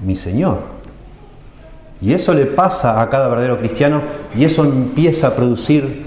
[0.04, 0.72] Mi Señor.
[2.00, 4.02] Y eso le pasa a cada verdadero cristiano
[4.36, 6.06] y eso empieza a producir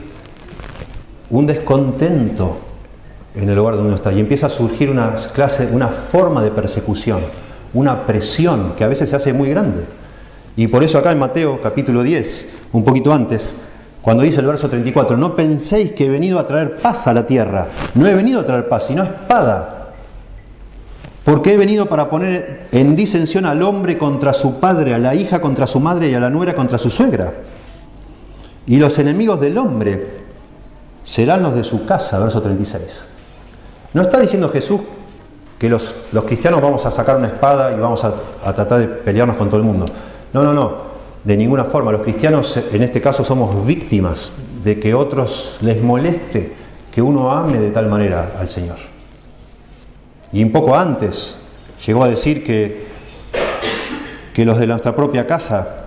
[1.29, 2.64] un descontento
[3.35, 4.13] en el lugar donde uno está.
[4.13, 7.21] Y empieza a surgir una clase, una forma de persecución,
[7.73, 9.85] una presión que a veces se hace muy grande.
[10.57, 13.53] Y por eso acá en Mateo capítulo 10, un poquito antes,
[14.01, 17.25] cuando dice el verso 34, no penséis que he venido a traer paz a la
[17.25, 17.67] tierra.
[17.95, 19.93] No he venido a traer paz, sino espada.
[21.23, 25.41] Porque he venido para poner en disensión al hombre contra su padre, a la hija
[25.41, 27.33] contra su madre y a la nuera contra su suegra.
[28.67, 30.07] Y los enemigos del hombre
[31.03, 33.05] serán los de su casa, verso 36.
[33.95, 34.81] No está diciendo Jesús
[35.57, 38.13] que los, cristianos vamos a sacar una espada y vamos a,
[38.53, 39.85] tratar de pelearnos con todo el mundo.
[40.33, 40.75] No, no, no,
[41.23, 41.93] de ninguna forma.
[41.93, 46.53] Los cristianos en este caso somos víctimas de que otros les moleste
[46.91, 48.75] que uno ame de tal manera al Señor.
[50.33, 51.37] Y un poco antes
[51.85, 52.87] llegó a decir que,
[54.33, 55.85] que los de nuestra propia casa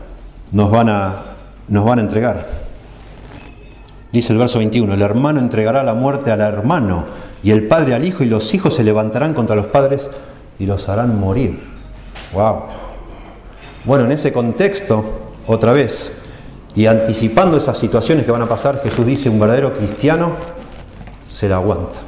[0.50, 1.24] nos van a,
[1.68, 2.46] nos van a entregar.
[4.10, 8.04] Dice el verso 21, el hermano entregará la muerte al hermano y el padre al
[8.04, 10.10] hijo y los hijos se levantarán contra los padres
[10.58, 11.58] y los harán morir.
[12.32, 12.62] Wow.
[13.84, 15.04] Bueno, en ese contexto,
[15.46, 16.12] otra vez,
[16.74, 20.32] y anticipando esas situaciones que van a pasar, Jesús dice, un verdadero cristiano
[21.28, 22.00] se la aguanta.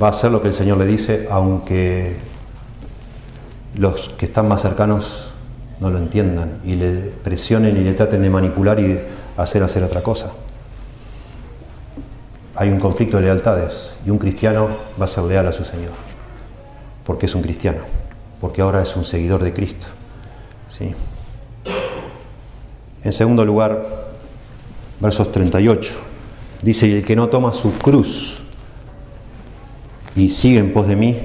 [0.00, 2.16] Va a hacer lo que el Señor le dice, aunque
[3.74, 5.32] los que están más cercanos
[5.80, 9.06] no lo entiendan y le presionen y le traten de manipular y de
[9.36, 10.30] hacer hacer otra cosa
[12.56, 14.68] hay un conflicto de lealtades y un cristiano
[15.00, 15.92] va a ser leal a su Señor,
[17.04, 17.80] porque es un cristiano,
[18.40, 19.86] porque ahora es un seguidor de Cristo.
[20.68, 20.94] ¿sí?
[23.02, 23.84] En segundo lugar,
[25.00, 25.94] versos 38,
[26.62, 28.38] dice, y el que no toma su cruz
[30.14, 31.18] y sigue en pos de mí,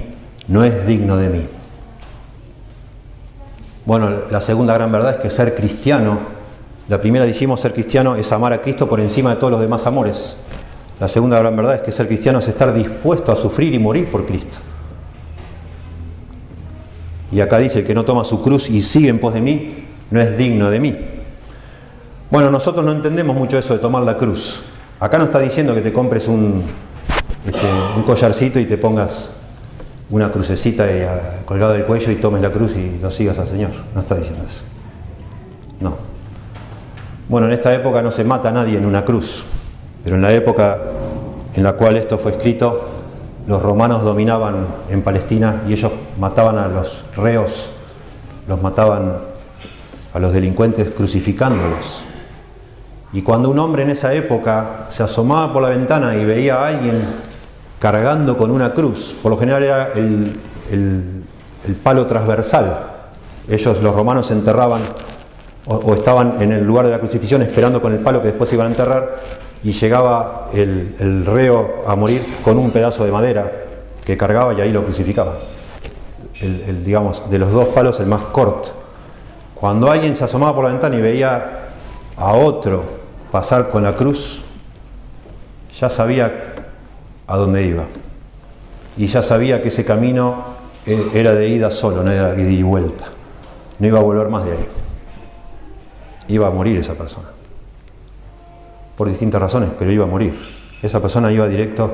[0.48, 1.46] no es digno de mí.
[3.86, 6.18] Bueno, la segunda gran verdad es que ser cristiano,
[6.88, 9.86] la primera dijimos, ser cristiano es amar a Cristo por encima de todos los demás
[9.86, 10.36] amores.
[11.00, 14.10] La segunda gran verdad es que ser cristiano es estar dispuesto a sufrir y morir
[14.10, 14.58] por Cristo.
[17.32, 19.86] Y acá dice, el que no toma su cruz y sigue en pos de mí,
[20.10, 20.96] no es digno de mí.
[22.30, 24.62] Bueno, nosotros no entendemos mucho eso de tomar la cruz.
[25.00, 26.62] Acá no está diciendo que te compres un,
[27.46, 27.66] este,
[28.04, 29.30] collarcito y te pongas
[30.10, 30.86] una crucecita
[31.46, 33.70] colgada del cuello y tomes la cruz y lo sigas al Señor.
[33.94, 34.62] No está diciendo eso.
[35.80, 35.96] No.
[37.28, 39.44] Bueno, en esta época no se mata a nadie en una cruz.
[40.02, 40.78] Pero en la época
[41.54, 42.88] en la cual esto fue escrito,
[43.46, 47.72] los romanos dominaban en Palestina y ellos mataban a los reos,
[48.46, 49.18] los mataban
[50.14, 52.04] a los delincuentes crucificándolos.
[53.12, 56.68] Y cuando un hombre en esa época se asomaba por la ventana y veía a
[56.68, 57.04] alguien
[57.80, 60.36] cargando con una cruz, por lo general era el,
[61.82, 62.78] palo transversal,
[63.48, 64.82] ellos los romanos se enterraban
[65.66, 68.52] o, o, estaban en el lugar de la crucifixión esperando con el palo que después
[68.52, 69.16] iban a enterrar,
[69.62, 73.50] y llegaba el, reo a morir con un pedazo de madera
[74.04, 75.36] que cargaba y ahí lo crucificaba.
[76.40, 78.70] El, digamos, de los dos palos el más corto.
[79.54, 81.68] Cuando alguien se asomaba por la ventana y veía
[82.16, 82.82] a otro
[83.30, 84.40] pasar con la cruz,
[85.78, 86.54] ya sabía
[87.26, 87.84] a dónde iba.
[88.96, 90.44] Y ya sabía que ese camino
[90.86, 93.04] e, era de ida solo, no era de ida y vuelta.
[93.78, 94.66] No iba a volver más de ahí.
[96.28, 97.29] Iba a morir esa persona.
[99.00, 100.38] Por distintas razones, pero iba a morir.
[100.82, 101.90] Esa persona iba directo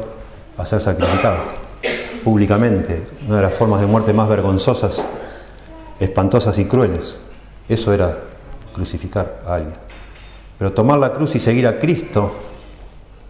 [0.59, 1.38] a ser sacrificada
[2.25, 5.05] públicamente, una de las formas de muerte más vergonzosas,
[6.01, 7.21] espantosas y crueles.
[7.69, 8.25] Eso era
[8.75, 9.77] crucificar a alguien.
[10.59, 12.33] Pero tomar la cruz y seguir a Cristo,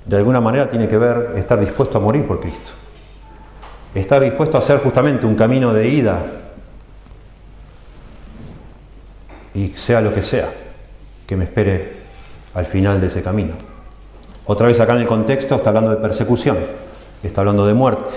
[0.07, 2.71] de alguna manera tiene que ver estar dispuesto a morir por Cristo.
[3.95, 6.25] Estar dispuesto a hacer justamente un camino de ida,
[9.53, 10.49] y sea lo que sea,
[11.27, 11.96] que me espere
[12.57, 13.53] al final de ese camino.
[14.47, 16.57] Otra vez acá en el contexto está hablando de persecución,
[17.23, 18.11] está hablando de muerte,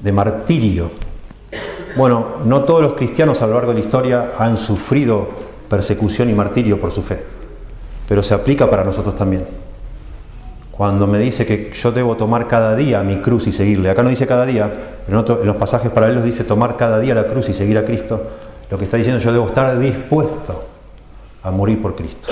[0.00, 0.90] de martirio.
[1.96, 5.28] Bueno, no todos los cristianos a lo largo de la historia han sufrido
[5.68, 7.22] persecución y martirio por su fe,
[8.08, 9.46] pero se aplica para nosotros también.
[10.72, 14.08] Cuando me dice que yo debo tomar cada día mi cruz y seguirle, acá no
[14.08, 14.72] dice cada día,
[15.06, 18.22] pero en los pasajes paralelos dice tomar cada día la cruz y seguir a Cristo,
[18.68, 20.64] lo que está diciendo yo debo estar dispuesto
[21.44, 22.28] a morir por Cristo.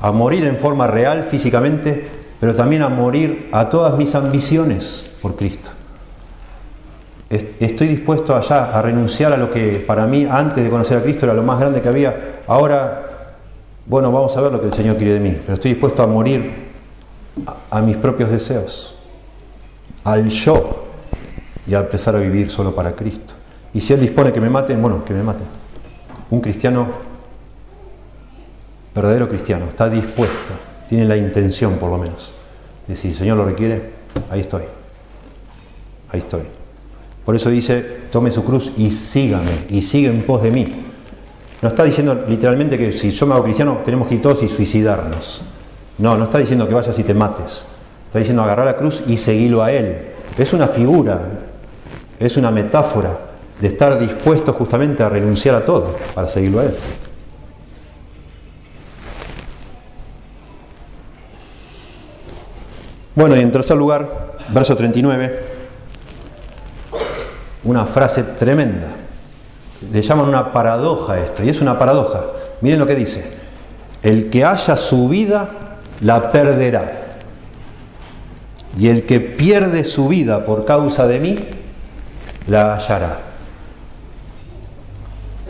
[0.00, 2.06] A morir en forma real, físicamente,
[2.40, 5.70] pero también a morir a todas mis ambiciones por Cristo
[7.30, 11.26] estoy dispuesto allá a renunciar a lo que para mí antes de conocer a Cristo
[11.26, 12.42] era lo más grande que había.
[12.46, 13.34] Ahora,
[13.86, 16.06] bueno, vamos a ver lo que el Señor quiere de mí, pero estoy dispuesto a
[16.06, 16.68] morir
[17.70, 18.94] a, mis propios deseos,
[20.04, 20.84] al yo,
[21.66, 23.34] y a empezar a vivir solo para Cristo.
[23.74, 25.46] Y si Él dispone que me maten, bueno, que me maten.
[26.30, 26.88] Un cristiano,
[28.98, 30.52] verdadero cristiano, está dispuesto,
[30.88, 32.32] tiene la intención por lo menos,
[32.86, 33.90] de si el Señor lo requiere,
[34.30, 34.64] ahí estoy,
[36.10, 36.42] ahí estoy.
[37.24, 37.80] Por eso dice,
[38.10, 40.84] tome su cruz y sígame, y sigue en pos de mí.
[41.60, 44.48] No está diciendo literalmente que si yo me hago cristiano tenemos que ir todos y
[44.48, 45.42] suicidarnos.
[45.98, 47.66] No, no está diciendo que vayas y te mates.
[48.06, 50.12] Está diciendo agarrar la cruz y seguirlo a Él.
[50.38, 51.28] Es una figura,
[52.18, 53.18] es una metáfora
[53.60, 56.74] de estar dispuesto justamente a renunciar a todo para seguirlo a Él.
[63.18, 64.08] Bueno, y en tercer lugar,
[64.50, 65.40] verso 39
[67.64, 68.92] una frase tremenda.
[69.92, 72.26] Le llaman una paradoja esto, y es una paradoja.
[72.60, 73.28] Miren lo que dice.
[74.04, 75.48] El que haya su vida,
[76.00, 76.92] la perderá.
[78.78, 81.40] Y el que pierde su vida por causa de mí,
[82.46, 83.18] la hallará.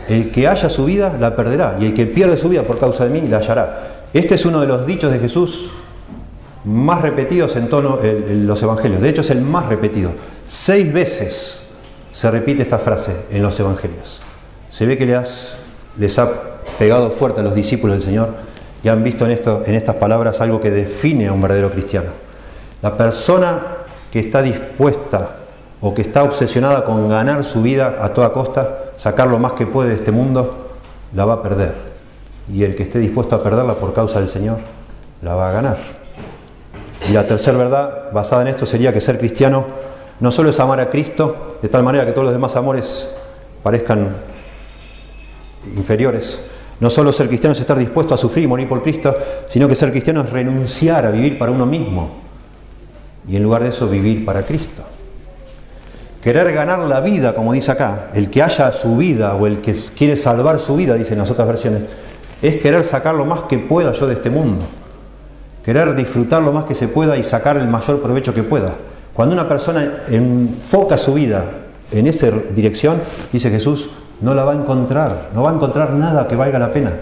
[0.07, 1.77] El que haya su vida, la perderá.
[1.79, 4.07] Y el que pierde su vida por causa de mí, la hallará.
[4.11, 5.69] Este es uno de los dichos de Jesús
[6.69, 9.01] más repetidos en tono en los evangelios.
[9.01, 10.13] De hecho, es el más repetido.
[10.45, 11.63] Seis veces
[12.13, 14.21] se repite esta frase en los evangelios.
[14.69, 15.55] Se ve que les,
[15.97, 16.31] les ha
[16.77, 18.33] pegado fuerte a los discípulos del Señor
[18.83, 22.11] y han visto en, esto, en estas palabras algo que define a un verdadero cristiano.
[22.81, 23.77] La persona
[24.11, 25.37] que está dispuesta
[25.81, 29.65] o que está obsesionada con ganar su vida a toda costa, sacar lo más que
[29.65, 30.69] puede de este mundo,
[31.15, 31.73] la va a perder.
[32.53, 34.57] Y el que esté dispuesto a perderla por causa del Señor,
[35.21, 35.98] la va a ganar.
[37.07, 39.65] Y la tercera verdad basada en esto sería que ser cristiano
[40.19, 43.09] no solo es amar a Cristo, de tal manera que todos los demás amores
[43.63, 44.17] parezcan
[45.75, 46.41] inferiores.
[46.79, 49.15] No solo ser cristiano es estar dispuesto a sufrir y morir por Cristo,
[49.47, 52.09] sino que ser cristiano es renunciar a vivir para uno mismo
[53.27, 54.83] y en lugar de eso vivir para Cristo.
[56.21, 59.73] Querer ganar la vida, como dice acá, el que haya su vida o el que
[59.95, 61.83] quiere salvar su vida, dicen las otras versiones,
[62.41, 64.65] es querer sacar lo más que pueda yo de este mundo.
[65.63, 68.75] Querer disfrutar lo más que se pueda y sacar el mayor provecho que pueda.
[69.13, 71.45] Cuando una persona enfoca su vida
[71.91, 73.89] en esa dirección, dice Jesús,
[74.21, 76.93] no la va a encontrar, no va a encontrar nada que valga la pena.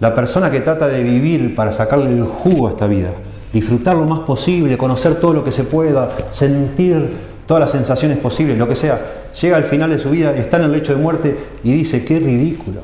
[0.00, 3.10] La persona que trata de vivir para sacarle el jugo a esta vida,
[3.52, 8.56] disfrutar lo más posible, conocer todo lo que se pueda, sentir todas las sensaciones posibles,
[8.56, 9.00] lo que sea,
[9.40, 12.18] llega al final de su vida, está en el lecho de muerte y dice, qué
[12.18, 12.80] ridículo,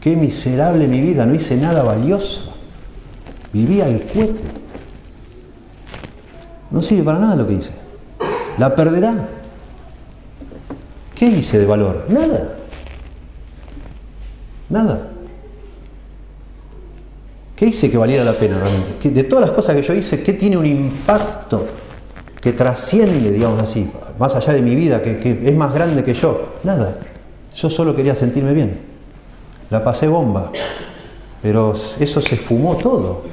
[0.00, 2.49] qué miserable mi vida, no hice nada valioso,
[3.52, 4.40] vivía el cuete.
[6.70, 7.72] No sirve para nada lo que hice.
[8.58, 9.28] La perderá.
[11.14, 12.06] ¿Qué hice de valor?
[12.08, 12.56] Nada.
[14.68, 15.08] Nada.
[17.56, 19.10] ¿Qué hice que valiera la pena realmente?
[19.10, 21.66] De todas las cosas que yo hice, ¿qué tiene un impacto
[22.40, 26.14] que trasciende, digamos así, más allá de mi vida, que, que es más grande que
[26.14, 26.54] yo?
[26.62, 26.96] Nada.
[27.54, 28.80] Yo solo quería sentirme bien.
[29.68, 30.52] La pasé bomba.
[31.42, 33.24] Pero eso se fumó todo.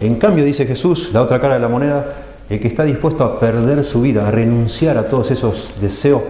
[0.00, 2.06] En cambio, dice Jesús, la otra cara de la moneda,
[2.48, 6.22] el que está dispuesto a perder su vida, a renunciar a todos esos deseos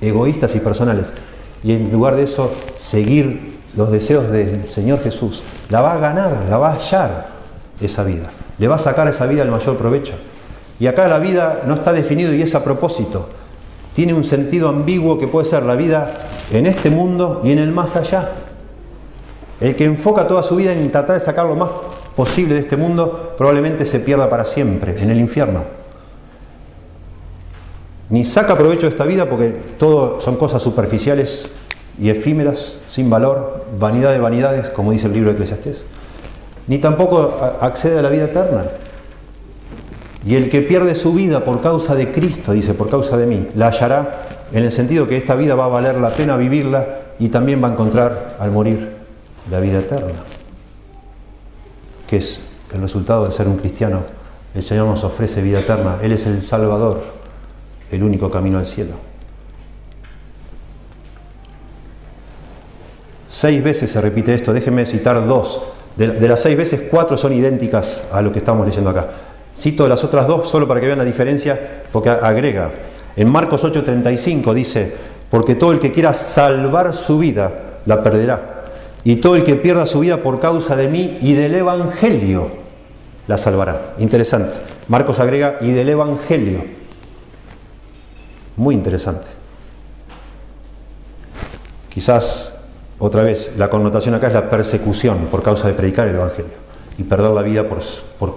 [0.00, 1.06] egoístas y personales,
[1.64, 6.44] y en lugar de eso seguir los deseos del Señor Jesús, la va a ganar,
[6.48, 7.26] la va a hallar
[7.80, 10.14] esa vida, le va a sacar esa vida el mayor provecho.
[10.78, 13.28] Y acá la vida no está definido y es a propósito.
[13.94, 16.12] Tiene un sentido ambiguo que puede ser la vida
[16.52, 18.30] en este mundo y en el más allá.
[19.58, 21.70] El que enfoca toda su vida en tratar de sacar lo más
[22.16, 25.64] posible de este mundo, probablemente se pierda para siempre en el infierno.
[28.08, 31.50] Ni saca provecho de esta vida porque todo son cosas superficiales
[32.00, 35.84] y efímeras, sin valor, vanidad de vanidades, como dice el libro de Eclesiastés.
[36.66, 38.64] Ni tampoco accede a la vida eterna.
[40.24, 43.48] Y el que pierde su vida por causa de Cristo, dice, por causa de mí,
[43.54, 46.86] la hallará en el sentido que esta vida va a valer la pena vivirla
[47.18, 48.96] y también va a encontrar al morir
[49.50, 50.12] la vida eterna,
[52.06, 52.40] que es
[52.74, 54.02] el resultado de ser un cristiano.
[54.54, 57.02] El Señor nos ofrece vida eterna, Él es el Salvador,
[57.90, 58.94] el único camino al cielo.
[63.28, 65.60] Seis veces se repite esto, déjenme citar dos.
[65.96, 69.08] De, las seis veces, cuatro son idénticas a lo que estamos leyendo acá.
[69.58, 72.70] Cito las otras dos solo para que vean la diferencia, porque agrega.
[73.16, 74.94] En Marcos 8:35 dice,
[75.30, 78.55] porque todo el que quiera salvar su vida, la perderá.
[79.06, 82.48] Y todo el que pierda su vida por causa de mí y del Evangelio,
[83.28, 83.94] la salvará.
[83.98, 84.56] Interesante.
[84.88, 86.64] Marcos agrega, y del Evangelio.
[88.56, 89.28] Muy interesante.
[91.88, 92.52] Quizás
[92.98, 96.54] otra vez, la connotación acá es la persecución por causa de predicar el Evangelio
[96.98, 98.34] y perder la vida por,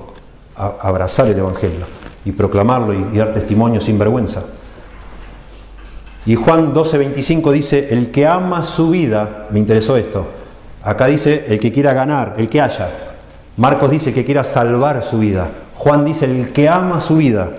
[0.54, 1.88] abrazar el Evangelio
[2.24, 4.44] y proclamarlo y, dar testimonio sin vergüenza.
[6.28, 10.38] Y Juan 12:25 dice, el que ama su vida, me interesó esto,
[10.84, 12.90] acá dice el que quiera ganar, el que haya.
[13.58, 15.50] Marcos dice que quiera salvar su vida.
[15.76, 17.52] Juan dice, el que ama su vida,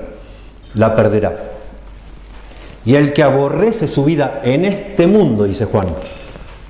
[0.75, 1.37] la perderá.
[2.85, 5.89] Y el que aborrece su vida en este mundo, dice Juan,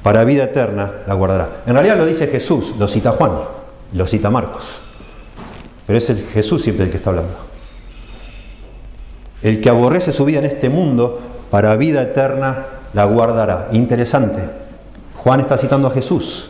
[0.03, 1.63] para vida eterna la guardará.
[1.67, 3.33] En realidad lo dice Jesús, lo cita Juan,
[3.93, 4.81] lo cita Marcos.
[5.87, 7.35] Pero es el Jesús siempre el que está hablando.
[9.43, 11.19] El que aborrece su vida en este mundo,
[11.51, 13.69] para vida eterna la guardará.
[13.73, 14.70] Interesante.
[15.23, 16.49] Juan está citando a Jesús.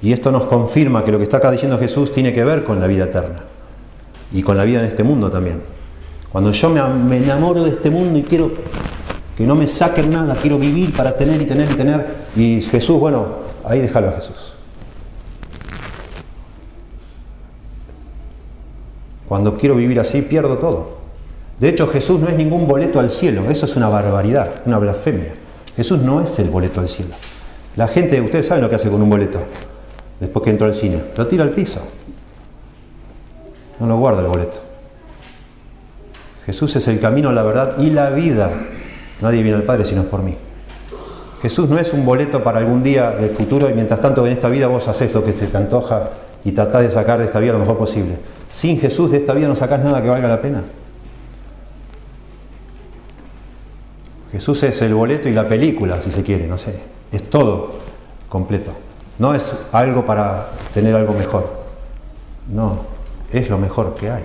[0.00, 2.80] Y esto nos confirma que lo que está acá diciendo Jesús tiene que ver con
[2.80, 3.44] la vida eterna.
[4.32, 5.62] Y con la vida en este mundo también.
[6.32, 8.52] Cuando yo me enamoro de este mundo y quiero
[9.36, 12.06] que no me saquen nada, quiero vivir para tener y tener y tener.
[12.34, 13.26] Y Jesús, bueno,
[13.64, 14.54] ahí déjalo a Jesús.
[19.28, 20.96] Cuando quiero vivir así, pierdo todo.
[21.60, 25.34] De hecho, Jesús no es ningún boleto al cielo, eso es una barbaridad, una blasfemia.
[25.76, 27.14] Jesús no es el boleto al cielo.
[27.76, 29.44] La gente, ustedes saben lo que hace con un boleto
[30.20, 31.80] después que entró al cine, lo tira al piso.
[33.78, 34.58] No lo guarda el boleto.
[36.44, 38.50] Jesús es el camino, la verdad y la vida.
[39.20, 40.36] Nadie viene al Padre si no es por mí.
[41.42, 44.48] Jesús no es un boleto para algún día del futuro y mientras tanto en esta
[44.48, 46.10] vida vos haces lo que te antoja
[46.44, 48.18] y tratás de sacar de esta vida lo mejor posible.
[48.48, 50.64] Sin Jesús de esta vida no sacás nada que valga la pena.
[54.32, 56.97] Jesús es el boleto y la película, si se quiere, no sé.
[57.12, 57.72] Es todo
[58.28, 58.72] completo.
[59.18, 61.58] No es algo para tener algo mejor.
[62.48, 62.80] No,
[63.32, 64.24] es lo mejor que hay.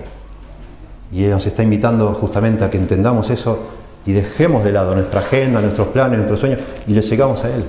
[1.12, 3.58] Y nos está invitando justamente a que entendamos eso
[4.06, 7.64] y dejemos de lado nuestra agenda, nuestros planes, nuestros sueños y le llegamos a Él.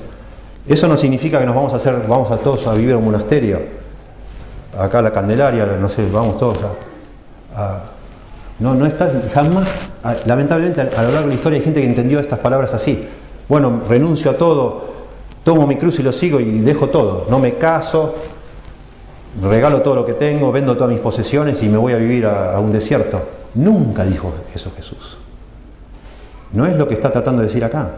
[0.68, 3.06] Eso no significa que nos vamos a hacer, vamos a todos a vivir en un
[3.06, 3.62] monasterio,
[4.78, 6.58] acá a la Candelaria, no sé, vamos todos
[7.56, 7.84] a,
[8.60, 9.68] no, no está jamás,
[10.26, 13.08] lamentablemente a, lo largo de la historia hay gente que entendió estas palabras así.
[13.48, 14.95] Bueno, renuncio a todo,
[15.46, 17.28] tomo mi cruz y lo sigo y dejo todo.
[17.30, 18.16] No me caso,
[19.42, 22.60] regalo todo lo que tengo, vendo todas mis posesiones y me voy a vivir a
[22.60, 23.22] un desierto.
[23.54, 25.18] Nunca dijo eso Jesús.
[26.52, 27.92] No es lo que está tratando de decir acá.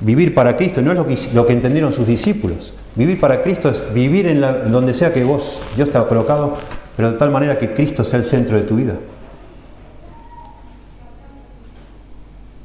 [0.00, 2.74] Vivir para Cristo no es lo que, lo que entendieron sus discípulos.
[2.96, 4.40] Vivir para Cristo es vivir en,
[4.72, 6.56] donde sea que vos, Dios te ha colocado,
[6.96, 8.98] pero de tal manera que Cristo sea el centro de tu vida.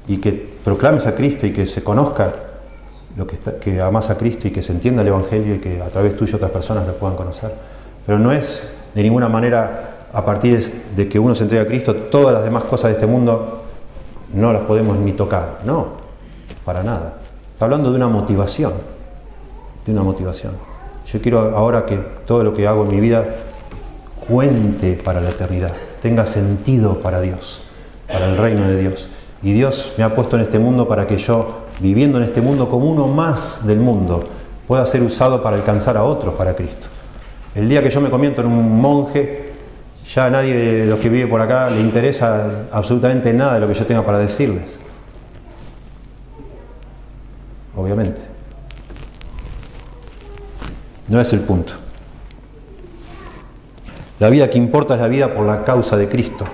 [0.08, 0.32] Y que
[0.64, 2.34] proclames a Cristo y que se conozca
[3.16, 5.88] lo que, que amas a Cristo y que se entienda el Evangelio y que a
[5.88, 7.54] través tuyo otras personas lo puedan conocer.
[8.06, 8.64] Pero no es
[8.94, 12.64] de ninguna manera a partir de que uno se entrega a Cristo, todas las demás
[12.64, 13.64] cosas de este mundo
[14.34, 15.60] no las podemos ni tocar.
[15.66, 15.88] No,
[16.64, 17.16] para nada.
[17.54, 18.74] Está hablando de una motivación,
[19.86, 20.54] de una motivación.
[21.06, 23.26] Yo quiero ahora que todo lo que hago en mi vida
[24.28, 27.62] cuente para la eternidad, tenga sentido para Dios,
[28.08, 29.10] para el reino de Dios.
[29.44, 32.70] Y Dios me ha puesto en este mundo para que yo, viviendo en este mundo
[32.70, 34.24] como uno más del mundo,
[34.68, 36.88] pueda ser usado para alcanzar a otros para Cristo.
[37.54, 39.54] El día que yo me comiento en un monje,
[40.14, 43.68] ya a nadie de los que vive por acá le interesa absolutamente nada de lo
[43.68, 44.78] que yo tenga para decirles.
[47.76, 48.22] Obviamente.
[51.08, 51.74] No es el punto.
[54.20, 56.46] La vida que importa es la vida por la causa de Cristo.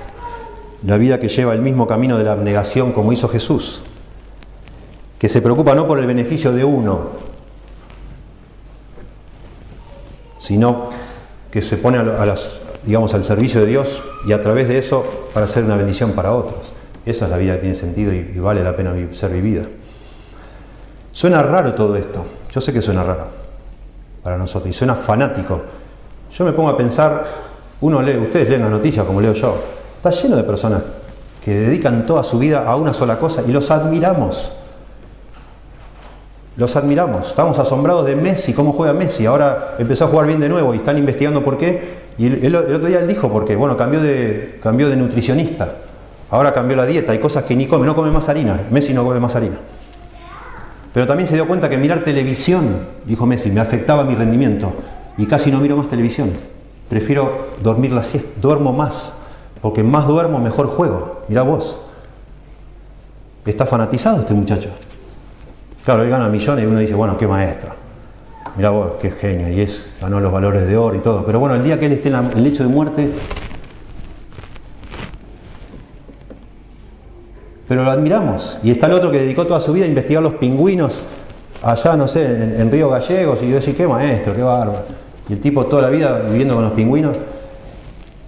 [0.85, 3.83] La vida que lleva el mismo camino de la abnegación como hizo Jesús.
[5.21, 7.09] Que se preocupa no por el beneficio de uno,
[10.39, 10.89] sino
[11.51, 15.05] que se pone a las, digamos, al servicio de Dios y a través de eso
[15.31, 16.73] para ser una bendición para otros.
[17.05, 19.67] Esa es la vida que tiene sentido y, vale la pena ser vivida.
[21.11, 23.27] Suena raro todo esto, yo sé que suena raro
[24.23, 25.61] para nosotros y suena fanático.
[26.35, 27.27] Yo me pongo a pensar,
[27.81, 29.55] uno lee, ustedes leen la noticia como leo yo,
[29.97, 30.81] está lleno de personas
[31.45, 34.53] que dedican toda su vida a una sola cosa y los admiramos.
[36.57, 39.25] Los admiramos, estamos asombrados de Messi, cómo juega Messi.
[39.25, 42.01] Ahora empezó a jugar bien de nuevo y están investigando por qué.
[42.17, 43.55] Y el, otro día él dijo por qué.
[43.55, 45.75] Bueno, cambió de, cambió de nutricionista.
[46.29, 47.13] Ahora cambió la dieta.
[47.13, 48.67] Hay cosas que ni come, no come más harina.
[48.69, 49.57] Messi no come más harina.
[50.93, 54.73] Pero también se dio cuenta que mirar televisión, dijo Messi, me afectaba mi rendimiento.
[55.17, 56.31] Y casi no miro más televisión.
[56.89, 58.29] Prefiero dormir la siesta.
[58.41, 59.15] Duermo más.
[59.61, 61.21] Porque más duermo, mejor juego.
[61.29, 61.77] Mirá vos.
[63.45, 64.69] Está fanatizado este muchacho.
[65.83, 67.71] Claro, él gana millones y uno dice, bueno, qué maestro.
[68.55, 71.25] Mirá vos, qué genio, y es, ganó los valores de oro y todo.
[71.25, 73.09] Pero bueno, el día que él esté en el lecho de muerte,
[77.67, 78.57] pero lo admiramos.
[78.63, 81.03] Y está el otro que dedicó toda su vida a investigar los pingüinos
[81.63, 84.83] allá, no sé, en, Río Gallegos, y yo decía, qué maestro, qué bárbaro.
[85.29, 87.15] Y el tipo toda la vida viviendo con los pingüinos,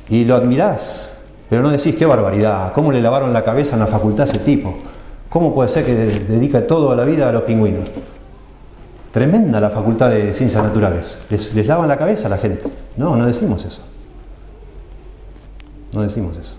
[0.07, 1.13] y lo admirás,
[1.49, 4.39] pero no decís, qué barbaridad, cómo le lavaron la cabeza en la facultad a ese
[4.39, 4.77] tipo.
[5.33, 7.89] ¿Cómo puede ser que dedica toda la vida a los pingüinos?
[9.11, 11.17] Tremenda la facultad de ciencias naturales.
[11.31, 12.65] Les, lavan la cabeza a la gente.
[12.97, 13.81] No, no decimos eso.
[15.91, 16.53] No decimos eso.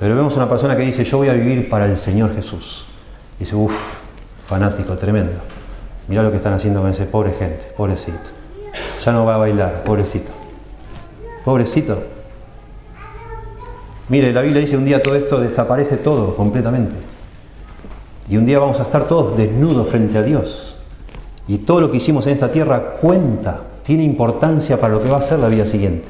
[0.00, 2.86] Pero vemos una persona que dice, yo voy a vivir para el Señor Jesús.
[3.38, 3.98] Y dice, uff,
[4.46, 5.40] fanático, tremendo.
[6.08, 8.30] Mirá lo que están haciendo con ese pobre gente, pobrecito.
[9.04, 10.32] Ya no va a bailar, pobrecito.
[11.44, 12.02] Pobrecito.
[14.08, 17.07] Mire, la Biblia dice un día todo esto desaparece todo completamente.
[18.30, 20.76] Y un día vamos a estar todos desnudos frente a Dios.
[21.46, 25.16] Y todo lo que hicimos en esta tierra cuenta, tiene importancia para lo que va
[25.16, 26.08] a ser la vida siguiente.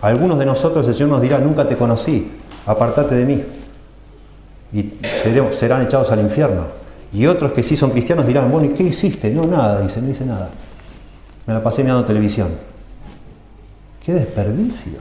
[0.00, 2.32] Algunos de nosotros el Señor nos dirá, nunca te conocí,
[2.66, 3.42] apartate de mí.
[4.72, 4.92] Y
[5.52, 6.66] serán echados al infierno.
[7.12, 9.30] Y otros que sí son cristianos dirán, bueno, ¿y qué hiciste?
[9.30, 10.50] No, nada, dice, no hice nada.
[11.46, 12.48] Me la pasé mirando televisión.
[14.04, 14.98] ¡Qué desperdicio!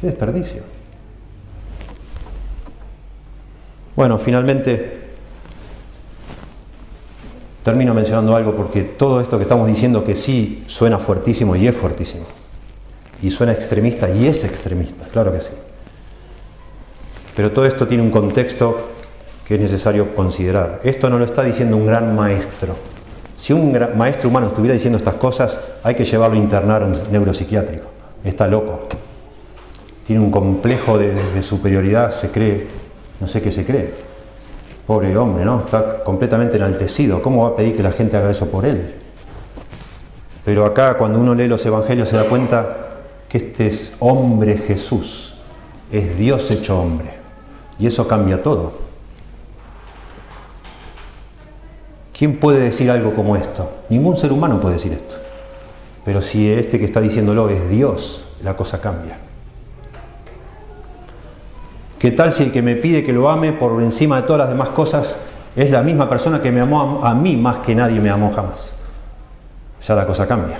[0.00, 0.62] ¡Qué desperdicio!
[3.94, 5.00] Bueno, finalmente
[7.62, 11.76] termino mencionando algo porque todo esto que estamos diciendo que sí suena fuertísimo y es
[11.76, 12.24] fuertísimo.
[13.22, 15.52] Y suena extremista y es extremista, claro que sí.
[17.36, 18.88] Pero todo esto tiene un contexto
[19.46, 20.80] que es necesario considerar.
[20.84, 22.74] Esto no lo está diciendo un gran maestro.
[23.36, 27.86] Si un maestro humano estuviera diciendo estas cosas, hay que llevarlo a internar en neuropsiquiátrico.
[28.24, 28.88] Está loco.
[30.06, 32.81] Tiene un complejo de superioridad, se cree
[33.22, 33.94] no sé qué se cree.
[34.84, 35.60] Pobre hombre, ¿no?
[35.60, 37.22] Está completamente enaltecido.
[37.22, 38.96] ¿Cómo va a pedir que la gente haga eso por él?
[40.44, 42.88] Pero acá cuando uno lee los evangelios se da cuenta
[43.28, 45.36] que este es hombre Jesús,
[45.92, 47.14] es Dios hecho hombre.
[47.78, 48.72] Y eso cambia todo.
[52.12, 53.70] ¿Quién puede decir algo como esto?
[53.88, 55.14] Ningún ser humano puede decir esto.
[56.04, 59.16] Pero si este que está diciéndolo es Dios, la cosa cambia.
[62.02, 64.48] ¿Qué tal si el que me pide que lo ame por encima de todas las
[64.48, 65.18] demás cosas
[65.54, 68.74] es la misma persona que me amó a mí más que nadie me amó jamás?
[69.86, 70.58] Ya la cosa cambia.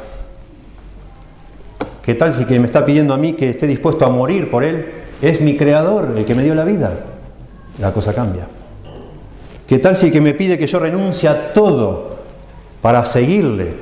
[2.01, 4.53] ¿Qué tal si el que me está pidiendo a mí que esté dispuesto a morir
[4.53, 4.87] por él
[5.21, 6.93] es mi creador, el que me dio la vida?
[7.81, 8.47] La cosa cambia.
[9.67, 12.19] ¿Qué tal si el que me pide que yo renuncie a todo
[12.81, 13.75] para seguirle?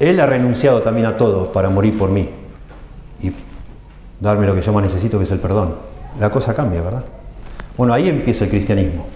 [0.00, 2.28] Él ha renunciado también a todo para morir por mí
[3.22, 3.30] y
[4.18, 7.04] darme lo que yo más necesito, que es el perdón la cosa cambia, ¿verdad?
[7.76, 9.06] Bueno, ahí empieza el cristianismo.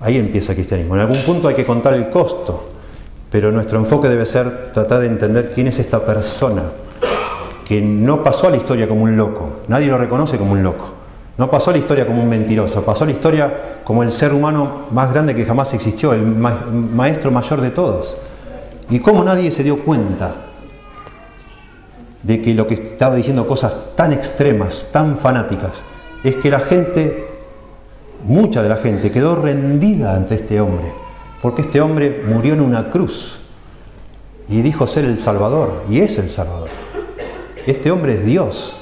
[0.00, 0.94] Ahí empieza el cristianismo.
[0.94, 2.70] En algún punto hay que contar el costo,
[3.30, 6.64] pero nuestro enfoque debe ser tratar de entender quién es esta persona
[7.70, 10.92] que no pasó a la historia como un loco, nadie lo reconoce como un loco,
[11.38, 14.32] no pasó a la historia como un mentiroso, pasó a la historia como el ser
[14.32, 18.16] humano más grande que jamás existió, el maestro mayor de todos.
[18.90, 20.34] Y cómo nadie se dio cuenta
[22.24, 25.84] de que lo que estaba diciendo cosas tan extremas, tan fanáticas,
[26.22, 27.28] es que la gente,
[28.24, 30.92] mucha de la gente, quedó rendida ante este hombre,
[31.40, 33.38] porque este hombre murió en una cruz
[34.48, 36.68] y dijo ser el Salvador, y es el Salvador.
[37.66, 38.76] Este hombre es Dios,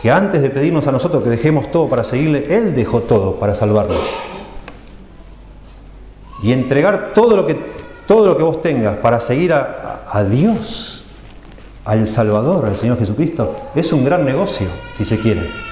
[0.00, 3.54] que antes de pedirnos a nosotros que dejemos todo para seguirle, Él dejó todo para
[3.54, 4.00] salvarnos.
[6.42, 7.56] Y entregar todo lo que,
[8.06, 11.04] todo lo que vos tengas para seguir a, a Dios,
[11.84, 15.71] al Salvador, al Señor Jesucristo, es un gran negocio, si se quiere.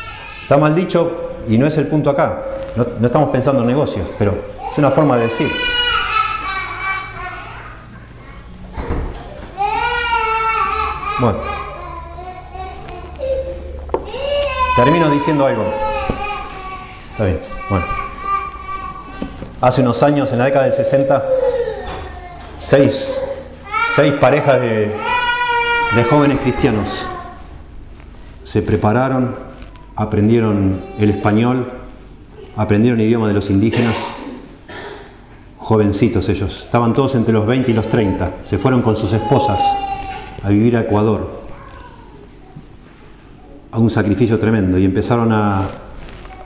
[0.50, 2.42] Está mal dicho y no es el punto acá.
[2.74, 4.36] No, estamos pensando en negocios, pero
[4.68, 5.48] es una forma de decir.
[11.20, 11.38] Bueno.
[14.74, 15.72] Termino diciendo algo.
[17.12, 17.86] Está bien, bueno.
[19.60, 21.24] Hace unos años, en la década del 60,
[22.58, 23.14] seis,
[23.94, 24.96] seis parejas de,
[25.94, 27.06] de jóvenes cristianos
[28.42, 29.49] se prepararon,
[30.00, 31.70] aprendieron el español,
[32.56, 33.96] aprendieron el idioma de los indígenas,
[35.58, 39.60] jovencitos ellos, estaban todos entre los 20 y los 30, se fueron con sus esposas
[40.42, 41.42] a vivir a Ecuador,
[43.70, 45.68] a un sacrificio tremendo, y empezaron a,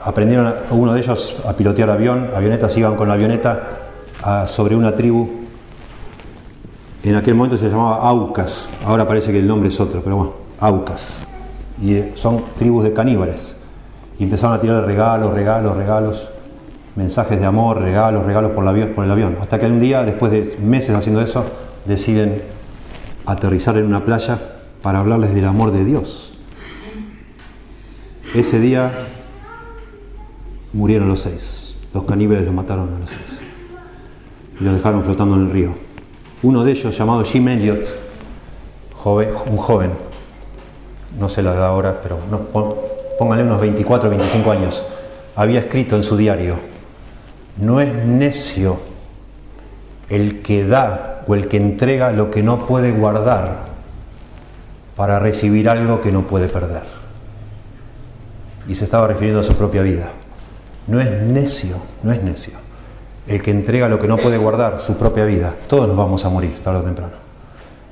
[0.03, 3.69] aprendieron a, uno de ellos a pilotear avión, avionetas iban con la avioneta
[4.47, 5.29] sobre una tribu,
[7.03, 10.33] en aquel momento se llamaba Aucas, ahora parece que el nombre es otro, pero bueno,
[10.59, 11.19] Aucas,
[11.81, 13.57] y eh, son tribus de caníbales,
[14.17, 16.31] y empezaron a tirar regalos, regalos, regalos,
[16.95, 20.95] mensajes de amor, regalos, regalos por, el avión, hasta que un día, después de meses
[20.95, 21.45] haciendo eso,
[21.85, 22.41] deciden
[23.25, 24.39] aterrizar en una playa
[24.81, 26.31] para hablarles del amor de Dios.
[28.33, 28.91] Ese día
[30.73, 31.75] murieron los seis.
[31.93, 33.39] Los caníbales los mataron a los seis.
[34.59, 35.73] Y los dejaron flotando en el río.
[36.43, 37.83] Uno de ellos, llamado Jim Elliot,
[39.05, 39.91] un joven,
[41.19, 42.41] no sé la edad ahora, pero no,
[43.17, 44.85] póngale unos 24 o 25 años,
[45.35, 46.57] había escrito en su diario,
[47.57, 48.79] no es necio
[50.09, 53.65] el que da o el que entrega lo que no puede guardar
[54.95, 56.83] para recibir algo que no puede perder.
[58.67, 60.09] Y se estaba refiriendo a su propia vida.
[60.87, 62.53] No es necio, no es necio.
[63.27, 65.55] El que entrega lo que no puede guardar, su propia vida.
[65.67, 67.13] Todos nos vamos a morir tarde o temprano.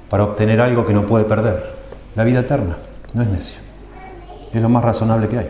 [0.09, 1.74] Para obtener algo que no puede perder.
[2.15, 2.78] La vida eterna.
[3.14, 3.57] No es necio.
[4.51, 5.49] Es lo más razonable que hay.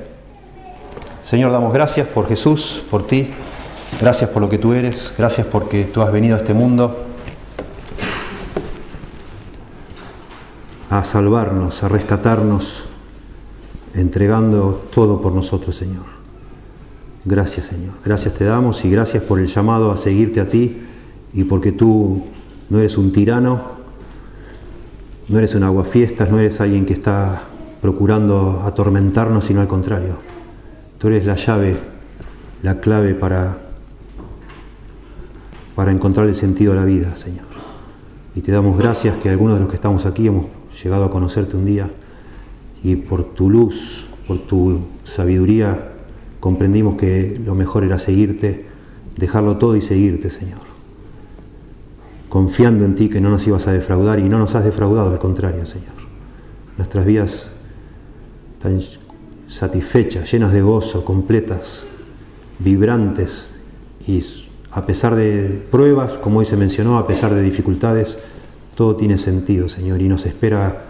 [1.21, 3.29] Señor, damos gracias por Jesús, por ti.
[3.99, 5.13] Gracias por lo que tú eres.
[5.17, 7.05] Gracias porque tú has venido a este mundo
[10.89, 12.85] a salvarnos, a rescatarnos,
[13.95, 16.05] entregando todo por nosotros, Señor.
[17.25, 17.95] Gracias, Señor.
[18.05, 20.83] Gracias te damos y gracias por el llamado a seguirte a ti
[21.33, 22.25] y porque tú
[22.69, 23.61] no eres un tirano,
[25.27, 27.43] no eres un aguafiestas, no eres alguien que está
[27.83, 30.15] procurando atormentarnos, sino al contrario.
[30.99, 31.75] Tú eres la llave,
[32.61, 33.57] la clave para,
[35.75, 37.43] para encontrar el sentido de la vida, Señor.
[38.35, 40.45] Y te damos gracias que algunos de los que estamos aquí hemos
[40.81, 41.91] llegado a conocerte un día
[42.85, 45.91] y por tu luz, por tu sabiduría,
[46.39, 48.65] comprendimos que lo mejor era seguirte,
[49.17, 50.61] dejarlo todo y seguirte, Señor.
[52.29, 55.19] Confiando en ti que no nos ibas a defraudar y no nos has defraudado, al
[55.19, 55.91] contrario, Señor.
[56.77, 57.51] Nuestras vidas
[58.63, 58.79] están
[59.47, 61.85] satisfechas, llenas de gozo, completas,
[62.59, 63.49] vibrantes
[64.07, 64.23] y
[64.71, 68.19] a pesar de pruebas, como hoy se mencionó, a pesar de dificultades,
[68.75, 70.85] todo tiene sentido, Señor, y nos espera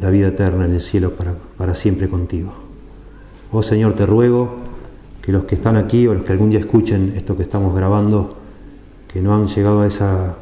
[0.00, 2.52] la vida eterna en el cielo para, para siempre contigo.
[3.52, 4.56] Oh Señor, te ruego
[5.22, 8.36] que los que están aquí o los que algún día escuchen esto que estamos grabando,
[9.06, 10.38] que no han llegado a esa,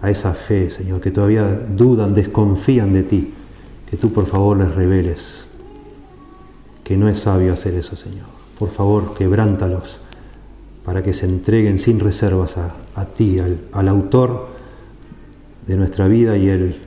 [0.00, 3.34] a esa fe, Señor, que todavía dudan, desconfían de ti,
[3.90, 5.45] que tú por favor les reveles
[6.86, 8.26] que no es sabio hacer eso, Señor.
[8.56, 10.00] Por favor, quebrántalos
[10.84, 14.46] para que se entreguen sin reservas a, a ti, al, al autor
[15.66, 16.80] de nuestra vida y el,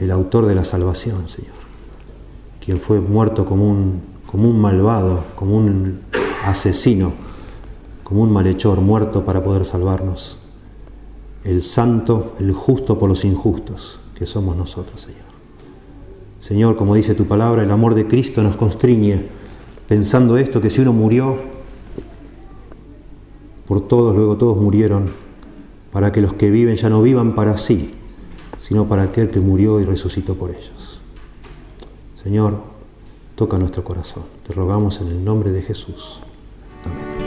[0.00, 1.54] el autor de la salvación, Señor,
[2.58, 6.00] quien fue muerto como un, como un malvado, como un
[6.44, 7.12] asesino,
[8.02, 10.38] como un malhechor, muerto para poder salvarnos.
[11.44, 15.19] El santo, el justo por los injustos, que somos nosotros, Señor.
[16.40, 19.26] Señor, como dice tu palabra, el amor de Cristo nos constriñe,
[19.86, 21.36] pensando esto, que si uno murió,
[23.66, 25.10] por todos, luego todos murieron,
[25.92, 27.94] para que los que viven ya no vivan para sí,
[28.58, 31.00] sino para aquel que murió y resucitó por ellos.
[32.22, 32.58] Señor,
[33.34, 34.24] toca nuestro corazón.
[34.46, 36.20] Te rogamos en el nombre de Jesús.
[36.84, 37.19] Amén.